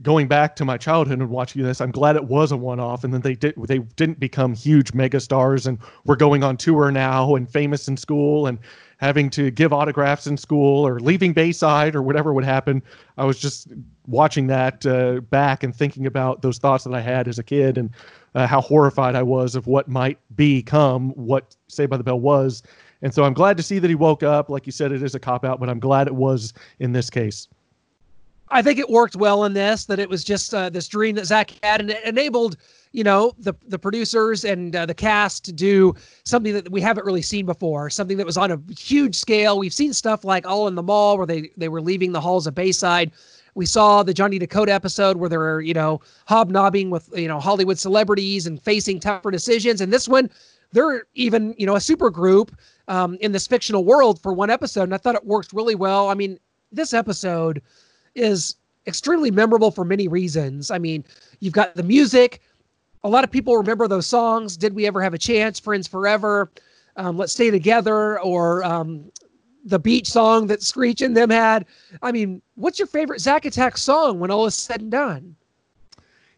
going 0.02 0.28
back 0.28 0.56
to 0.56 0.66
my 0.66 0.78
childhood 0.78 1.20
and 1.20 1.30
watching 1.30 1.62
this. 1.62 1.80
I'm 1.80 1.92
glad 1.92 2.16
it 2.16 2.26
was 2.26 2.52
a 2.52 2.58
one 2.58 2.80
off 2.80 3.04
and 3.04 3.14
then 3.14 3.22
they 3.22 3.36
did 3.36 3.54
they 3.68 3.78
didn't 3.80 4.20
become 4.20 4.56
huge 4.56 4.92
megastars 4.92 5.68
and 5.68 5.78
we're 6.06 6.16
going 6.16 6.44
on 6.44 6.58
tour 6.58 6.90
now 6.90 7.36
and 7.36 7.48
famous 7.50 7.88
in 7.88 7.96
school 7.96 8.48
and 8.48 8.58
having 8.98 9.30
to 9.30 9.52
give 9.52 9.72
autographs 9.72 10.26
in 10.26 10.38
school 10.38 10.88
or 10.88 11.00
leaving 11.00 11.34
Bayside 11.34 11.96
or 11.96 12.02
whatever 12.02 12.34
would 12.34 12.46
happen. 12.46 12.82
I 13.18 13.26
was 13.26 13.38
just 13.40 13.68
watching 14.08 14.48
that 14.48 14.86
uh, 14.86 15.20
back 15.22 15.62
and 15.62 15.76
thinking 15.76 16.08
about 16.08 16.42
those 16.42 16.58
thoughts 16.58 16.86
that 16.86 16.94
I 16.94 17.02
had 17.02 17.28
as 17.28 17.38
a 17.38 17.44
kid 17.44 17.78
and 17.78 17.92
uh, 18.34 18.48
how 18.48 18.62
horrified 18.62 19.16
I 19.16 19.24
was 19.24 19.56
of 19.56 19.68
what 19.68 19.88
might 19.88 20.18
become 20.36 21.10
what 21.12 21.56
Saved 21.68 21.92
by 21.92 21.98
the 21.98 22.04
Bell 22.04 22.20
was. 22.20 22.64
And 23.04 23.14
so 23.14 23.26
I'm 23.26 23.34
glad 23.34 23.58
to 23.58 23.64
see 23.64 23.80
that 23.80 23.90
he 23.90 23.96
woke 23.96 24.24
up. 24.24 24.50
Like 24.50 24.66
you 24.66 24.72
said, 24.72 24.94
it 24.94 25.04
is 25.04 25.14
a 25.14 25.20
cop 25.20 25.44
out, 25.44 25.60
but 25.60 25.70
I'm 25.70 25.80
glad 25.80 26.08
it 26.08 26.16
was 26.16 26.54
in 26.80 26.94
this 26.94 27.10
case. 27.10 27.50
I 28.50 28.62
think 28.62 28.80
it 28.80 28.90
worked 28.90 29.16
well 29.16 29.44
in 29.44 29.54
this. 29.54 29.86
That 29.86 30.00
it 30.00 30.10
was 30.10 30.24
just 30.24 30.54
uh, 30.54 30.70
this 30.70 30.88
dream 30.88 31.16
that 31.16 31.26
Zach 31.26 31.54
had, 31.64 31.82
and 31.82 31.90
it 31.90 32.04
enabled 32.06 32.56
you 32.94 33.04
know 33.04 33.34
the 33.40 33.54
the 33.68 33.80
producers 33.80 34.46
and 34.46 34.76
uh, 34.76 34.86
the 34.86 34.94
cast 34.94 35.44
to 35.46 35.52
do 35.52 35.96
something 36.24 36.54
that 36.54 36.72
we 36.72 36.80
haven't 36.80 37.06
really 37.06 37.22
seen 37.22 37.46
before. 37.46 37.90
Something 37.90 38.18
that 38.18 38.26
was 38.26 38.38
on 38.38 38.52
a 38.52 38.60
huge 38.78 39.16
scale. 39.16 39.60
We've 39.60 39.74
seen 39.74 39.92
stuff 39.92 40.24
like 40.24 40.48
All 40.48 40.68
in 40.68 40.76
the 40.76 40.84
Mall, 40.84 41.18
where 41.18 41.28
they 41.28 41.50
they 41.58 41.68
were 41.68 41.82
leaving 41.82 42.14
the 42.14 42.22
halls 42.22 42.48
of 42.48 42.56
Bayside. 42.56 43.12
We 43.56 43.66
saw 43.66 44.02
the 44.02 44.14
Johnny 44.14 44.40
Dakota 44.40 44.72
episode 44.72 45.18
where 45.18 45.30
they 45.30 45.38
were 45.38 45.62
you 45.62 45.74
know 45.74 46.00
hobnobbing 46.28 46.90
with 46.90 47.10
you 47.18 47.28
know 47.28 47.40
Hollywood 47.40 47.80
celebrities 47.80 48.48
and 48.48 48.62
facing 48.62 49.00
tougher 49.00 49.32
decisions. 49.32 49.82
And 49.82 49.92
this 49.92 50.08
one, 50.08 50.30
they're 50.72 51.06
even 51.16 51.56
you 51.58 51.66
know 51.66 51.76
a 51.76 51.82
super 51.82 52.10
group 52.10 52.56
um, 52.88 53.18
in 53.22 53.32
this 53.32 53.48
fictional 53.48 53.86
world 53.86 54.22
for 54.22 54.34
one 54.34 54.50
episode, 54.50 54.84
and 54.84 54.94
I 54.94 54.98
thought 54.98 55.16
it 55.16 55.26
worked 55.26 55.54
really 55.54 55.76
well. 55.76 56.10
I 56.10 56.14
mean, 56.14 56.40
this 56.72 56.94
episode 56.94 57.62
is 58.16 58.56
extremely 58.88 59.32
memorable 59.32 59.72
for 59.72 59.86
many 59.86 60.08
reasons. 60.08 60.72
I 60.72 60.78
mean, 60.78 61.06
you've 61.40 61.54
got 61.54 61.76
the 61.76 61.84
music. 61.84 62.42
A 63.04 63.10
lot 63.10 63.24
of 63.24 63.32
people 63.32 63.56
remember 63.56 63.88
those 63.88 64.08
songs. 64.08 64.58
Did 64.58 64.74
we 64.74 64.86
ever 64.86 65.02
have 65.02 65.14
a 65.14 65.18
chance? 65.18 65.60
Friends 65.60 65.88
Forever, 65.88 66.52
um, 66.96 67.18
Let's 67.18 67.34
Stay 67.34 67.52
Together, 67.52 68.20
or 68.22 68.64
um, 68.64 69.12
the 69.66 69.80
beach 69.80 70.08
song 70.08 70.48
that 70.48 70.62
Screech 70.62 71.02
and 71.02 71.16
them 71.16 71.30
had. 71.30 71.66
I 72.02 72.12
mean, 72.12 72.42
what's 72.56 72.80
your 72.80 72.88
favorite 72.88 73.22
Zack 73.22 73.46
Attack 73.46 73.78
song 73.78 74.20
when 74.20 74.32
all 74.32 74.46
is 74.46 74.56
said 74.56 74.82
and 74.82 74.92
done? 74.92 75.36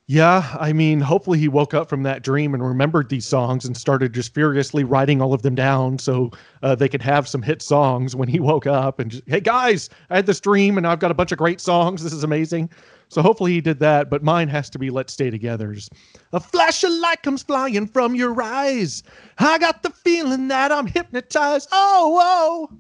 Yeah, 0.08 0.56
I 0.60 0.72
mean, 0.72 1.00
hopefully 1.00 1.40
he 1.40 1.48
woke 1.48 1.74
up 1.74 1.90
from 1.90 2.04
that 2.04 2.22
dream 2.22 2.54
and 2.54 2.64
remembered 2.64 3.10
these 3.10 3.26
songs 3.26 3.66
and 3.66 3.76
started 3.76 4.14
just 4.14 4.36
furiously 4.36 4.84
writing 4.84 5.20
all 5.20 5.34
of 5.34 5.42
them 5.42 5.56
down 5.56 5.98
so 5.98 6.30
uh, 6.62 6.76
they 6.76 6.88
could 6.88 7.02
have 7.02 7.28
some 7.28 7.42
hit 7.42 7.64
songs 7.64 8.16
when 8.16 8.28
he 8.28 8.40
woke 8.52 8.68
up 8.68 9.00
and 9.00 9.10
just, 9.10 9.24
hey 9.26 9.40
guys, 9.40 9.90
I 10.12 10.18
had 10.18 10.28
this 10.28 10.40
dream 10.40 10.78
and 10.78 10.86
I've 10.86 11.00
got 11.00 11.10
a 11.10 11.16
bunch 11.16 11.32
of 11.32 11.40
great 11.40 11.60
songs. 11.60 12.04
This 12.04 12.14
is 12.14 12.24
amazing. 12.24 12.70
So 13.10 13.24
hopefully 13.24 13.54
he 13.54 13.62
did 13.62 13.80
that, 13.80 14.12
but 14.12 14.22
mine 14.22 14.48
has 14.50 14.70
to 14.72 14.80
be 14.80 14.92
Let's 14.92 15.14
Stay 15.14 15.32
Together's. 15.32 15.90
A 16.34 16.40
flash 16.40 16.84
of 16.84 16.92
light 16.92 17.24
comes 17.24 17.42
flying 17.42 17.88
from 17.88 18.14
your 18.14 18.40
eyes. 18.44 19.02
I 19.40 19.58
got 19.58 19.82
the 19.82 19.90
feeling 19.90 20.50
that 20.50 20.72
I'm 20.72 20.86
hypnotized. 20.86 21.70
Oh, 21.72 22.70
whoa. 22.70 22.78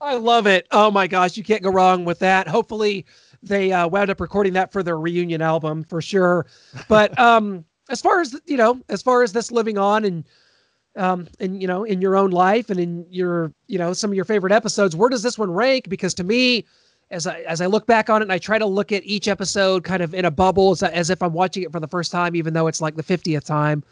I 0.00 0.14
love 0.16 0.46
it. 0.46 0.66
Oh 0.70 0.90
my 0.90 1.06
gosh, 1.06 1.36
you 1.36 1.44
can't 1.44 1.62
go 1.62 1.70
wrong 1.70 2.04
with 2.04 2.18
that. 2.20 2.46
Hopefully, 2.46 3.06
they 3.42 3.72
uh, 3.72 3.88
wound 3.88 4.10
up 4.10 4.20
recording 4.20 4.52
that 4.54 4.72
for 4.72 4.82
their 4.82 4.98
reunion 4.98 5.42
album 5.42 5.84
for 5.84 6.02
sure. 6.02 6.46
But 6.88 7.18
um, 7.18 7.64
as 7.88 8.00
far 8.00 8.20
as 8.20 8.38
you 8.46 8.56
know, 8.56 8.80
as 8.88 9.02
far 9.02 9.22
as 9.22 9.32
this 9.32 9.50
living 9.50 9.78
on 9.78 10.04
and 10.04 10.24
um, 10.96 11.28
and 11.38 11.60
you 11.60 11.68
know, 11.68 11.84
in 11.84 12.00
your 12.00 12.16
own 12.16 12.30
life 12.30 12.70
and 12.70 12.80
in 12.80 13.06
your 13.10 13.52
you 13.66 13.78
know 13.78 13.92
some 13.92 14.10
of 14.10 14.16
your 14.16 14.24
favorite 14.24 14.52
episodes, 14.52 14.96
where 14.96 15.08
does 15.08 15.22
this 15.22 15.38
one 15.38 15.50
rank? 15.50 15.88
Because 15.88 16.14
to 16.14 16.24
me, 16.24 16.64
as 17.10 17.26
I 17.26 17.40
as 17.40 17.60
I 17.60 17.66
look 17.66 17.86
back 17.86 18.10
on 18.10 18.22
it 18.22 18.24
and 18.24 18.32
I 18.32 18.38
try 18.38 18.58
to 18.58 18.66
look 18.66 18.92
at 18.92 19.04
each 19.04 19.28
episode 19.28 19.84
kind 19.84 20.02
of 20.02 20.14
in 20.14 20.24
a 20.24 20.30
bubble 20.30 20.72
as, 20.72 20.82
as 20.82 21.10
if 21.10 21.22
I'm 21.22 21.32
watching 21.32 21.62
it 21.62 21.72
for 21.72 21.80
the 21.80 21.88
first 21.88 22.12
time, 22.12 22.36
even 22.36 22.54
though 22.54 22.66
it's 22.66 22.80
like 22.80 22.96
the 22.96 23.02
50th 23.02 23.44
time. 23.44 23.82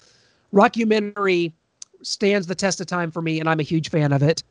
Rockumentary 0.52 1.52
stands 2.02 2.46
the 2.46 2.54
test 2.54 2.80
of 2.80 2.86
time 2.86 3.10
for 3.10 3.20
me, 3.20 3.40
and 3.40 3.48
I'm 3.48 3.60
a 3.60 3.64
huge 3.64 3.90
fan 3.90 4.12
of 4.12 4.22
it. 4.22 4.42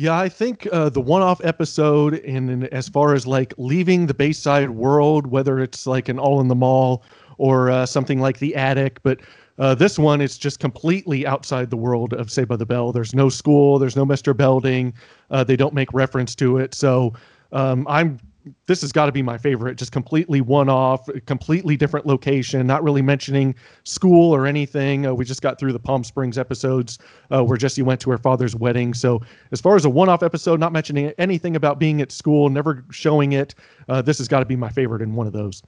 Yeah, 0.00 0.18
I 0.18 0.30
think 0.30 0.66
uh, 0.72 0.88
the 0.88 1.02
one-off 1.02 1.44
episode, 1.44 2.20
and, 2.20 2.64
as 2.68 2.88
far 2.88 3.12
as 3.12 3.26
like 3.26 3.52
leaving 3.58 4.06
the 4.06 4.14
Bayside 4.14 4.70
world, 4.70 5.26
whether 5.26 5.60
it's 5.60 5.86
like 5.86 6.08
an 6.08 6.18
All 6.18 6.40
in 6.40 6.48
the 6.48 6.54
Mall 6.54 7.04
or 7.36 7.70
uh, 7.70 7.84
something 7.84 8.18
like 8.18 8.38
the 8.38 8.56
Attic, 8.56 9.02
but 9.02 9.20
uh, 9.58 9.74
this 9.74 9.98
one 9.98 10.22
is 10.22 10.38
just 10.38 10.58
completely 10.58 11.26
outside 11.26 11.68
the 11.68 11.76
world 11.76 12.14
of 12.14 12.30
Saved 12.30 12.48
by 12.48 12.56
the 12.56 12.64
Bell. 12.64 12.92
There's 12.92 13.14
no 13.14 13.28
school, 13.28 13.78
there's 13.78 13.94
no 13.94 14.06
Mr. 14.06 14.34
Belding. 14.34 14.94
Uh, 15.30 15.44
they 15.44 15.54
don't 15.54 15.74
make 15.74 15.92
reference 15.92 16.34
to 16.36 16.56
it, 16.56 16.72
so 16.72 17.12
um, 17.52 17.86
I'm 17.86 18.18
this 18.66 18.80
has 18.80 18.92
got 18.92 19.06
to 19.06 19.12
be 19.12 19.22
my 19.22 19.38
favorite. 19.38 19.76
Just 19.76 19.92
completely 19.92 20.40
one 20.40 20.68
off, 20.68 21.08
completely 21.26 21.76
different 21.76 22.06
location, 22.06 22.66
not 22.66 22.82
really 22.82 23.02
mentioning 23.02 23.54
school 23.84 24.34
or 24.34 24.46
anything. 24.46 25.06
Uh, 25.06 25.14
we 25.14 25.24
just 25.24 25.42
got 25.42 25.58
through 25.58 25.72
the 25.72 25.78
Palm 25.78 26.04
Springs 26.04 26.38
episodes 26.38 26.98
uh, 27.30 27.42
where 27.42 27.56
Jessie 27.56 27.82
went 27.82 28.00
to 28.00 28.10
her 28.10 28.18
father's 28.18 28.56
wedding. 28.56 28.94
So, 28.94 29.20
as 29.52 29.60
far 29.60 29.76
as 29.76 29.84
a 29.84 29.90
one 29.90 30.08
off 30.08 30.22
episode, 30.22 30.60
not 30.60 30.72
mentioning 30.72 31.12
anything 31.18 31.56
about 31.56 31.78
being 31.78 32.00
at 32.00 32.12
school, 32.12 32.48
never 32.48 32.84
showing 32.90 33.32
it, 33.32 33.54
uh, 33.88 34.02
this 34.02 34.18
has 34.18 34.28
got 34.28 34.40
to 34.40 34.46
be 34.46 34.56
my 34.56 34.68
favorite 34.68 35.02
in 35.02 35.14
one 35.14 35.26
of 35.26 35.32
those. 35.32 35.62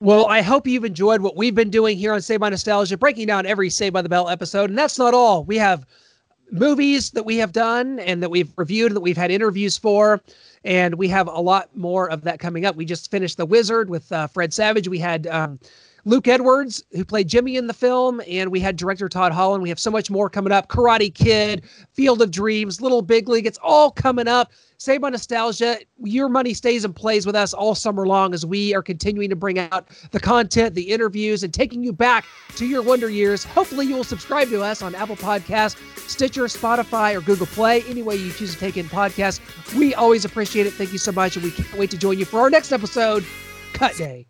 Well, 0.00 0.26
I 0.26 0.42
hope 0.42 0.68
you've 0.68 0.84
enjoyed 0.84 1.22
what 1.22 1.36
we've 1.36 1.56
been 1.56 1.70
doing 1.70 1.98
here 1.98 2.12
on 2.12 2.22
Save 2.22 2.38
by 2.38 2.50
Nostalgia, 2.50 2.96
breaking 2.96 3.26
down 3.26 3.46
every 3.46 3.68
Saved 3.68 3.92
by 3.92 4.02
the 4.02 4.08
Bell 4.08 4.28
episode. 4.28 4.70
And 4.70 4.78
that's 4.78 4.96
not 4.96 5.12
all. 5.12 5.44
We 5.44 5.56
have 5.56 5.84
movies 6.50 7.10
that 7.10 7.24
we 7.24 7.36
have 7.36 7.52
done 7.52 7.98
and 8.00 8.22
that 8.22 8.30
we've 8.30 8.52
reviewed, 8.56 8.94
that 8.94 9.00
we've 9.00 9.16
had 9.16 9.30
interviews 9.30 9.76
for. 9.76 10.22
And 10.64 10.96
we 10.96 11.08
have 11.08 11.28
a 11.28 11.40
lot 11.40 11.74
more 11.76 12.10
of 12.10 12.22
that 12.22 12.40
coming 12.40 12.64
up. 12.64 12.76
We 12.76 12.84
just 12.84 13.10
finished 13.10 13.36
The 13.36 13.46
Wizard 13.46 13.90
with 13.90 14.10
uh, 14.12 14.26
Fred 14.26 14.52
Savage. 14.52 14.88
We 14.88 14.98
had 14.98 15.26
um, 15.28 15.58
Luke 16.04 16.26
Edwards, 16.26 16.82
who 16.92 17.04
played 17.04 17.28
Jimmy 17.28 17.56
in 17.56 17.66
the 17.66 17.74
film, 17.74 18.20
and 18.26 18.50
we 18.50 18.60
had 18.60 18.76
director 18.76 19.08
Todd 19.08 19.32
Holland. 19.32 19.62
We 19.62 19.68
have 19.68 19.78
so 19.78 19.90
much 19.90 20.10
more 20.10 20.30
coming 20.30 20.52
up 20.52 20.68
Karate 20.68 21.14
Kid, 21.14 21.64
Field 21.92 22.22
of 22.22 22.30
Dreams, 22.30 22.80
Little 22.80 23.02
Big 23.02 23.28
League. 23.28 23.46
It's 23.46 23.58
all 23.62 23.90
coming 23.90 24.26
up. 24.26 24.52
Save 24.80 25.00
by 25.00 25.10
Nostalgia. 25.10 25.78
Your 26.04 26.28
money 26.28 26.54
stays 26.54 26.84
and 26.84 26.94
plays 26.94 27.26
with 27.26 27.34
us 27.34 27.52
all 27.52 27.74
summer 27.74 28.06
long 28.06 28.32
as 28.32 28.46
we 28.46 28.72
are 28.76 28.82
continuing 28.82 29.28
to 29.28 29.34
bring 29.34 29.58
out 29.58 29.88
the 30.12 30.20
content, 30.20 30.76
the 30.76 30.90
interviews, 30.90 31.42
and 31.42 31.52
taking 31.52 31.82
you 31.82 31.92
back 31.92 32.24
to 32.54 32.64
your 32.64 32.80
wonder 32.80 33.10
years. 33.10 33.42
Hopefully, 33.42 33.86
you 33.86 33.96
will 33.96 34.04
subscribe 34.04 34.48
to 34.50 34.62
us 34.62 34.80
on 34.80 34.94
Apple 34.94 35.16
Podcasts, 35.16 35.76
Stitcher, 36.08 36.44
Spotify, 36.44 37.16
or 37.16 37.20
Google 37.20 37.46
Play. 37.46 37.82
Any 37.88 38.02
way 38.02 38.14
you 38.14 38.30
choose 38.30 38.54
to 38.54 38.58
take 38.58 38.76
in 38.76 38.86
podcasts, 38.86 39.40
we 39.76 39.94
always 39.94 40.24
appreciate 40.24 40.66
it. 40.66 40.74
Thank 40.74 40.92
you 40.92 40.98
so 40.98 41.10
much, 41.10 41.34
and 41.34 41.44
we 41.44 41.50
can't 41.50 41.76
wait 41.76 41.90
to 41.90 41.98
join 41.98 42.16
you 42.16 42.24
for 42.24 42.38
our 42.38 42.48
next 42.48 42.70
episode, 42.70 43.26
Cut 43.72 43.96
Day. 43.96 44.28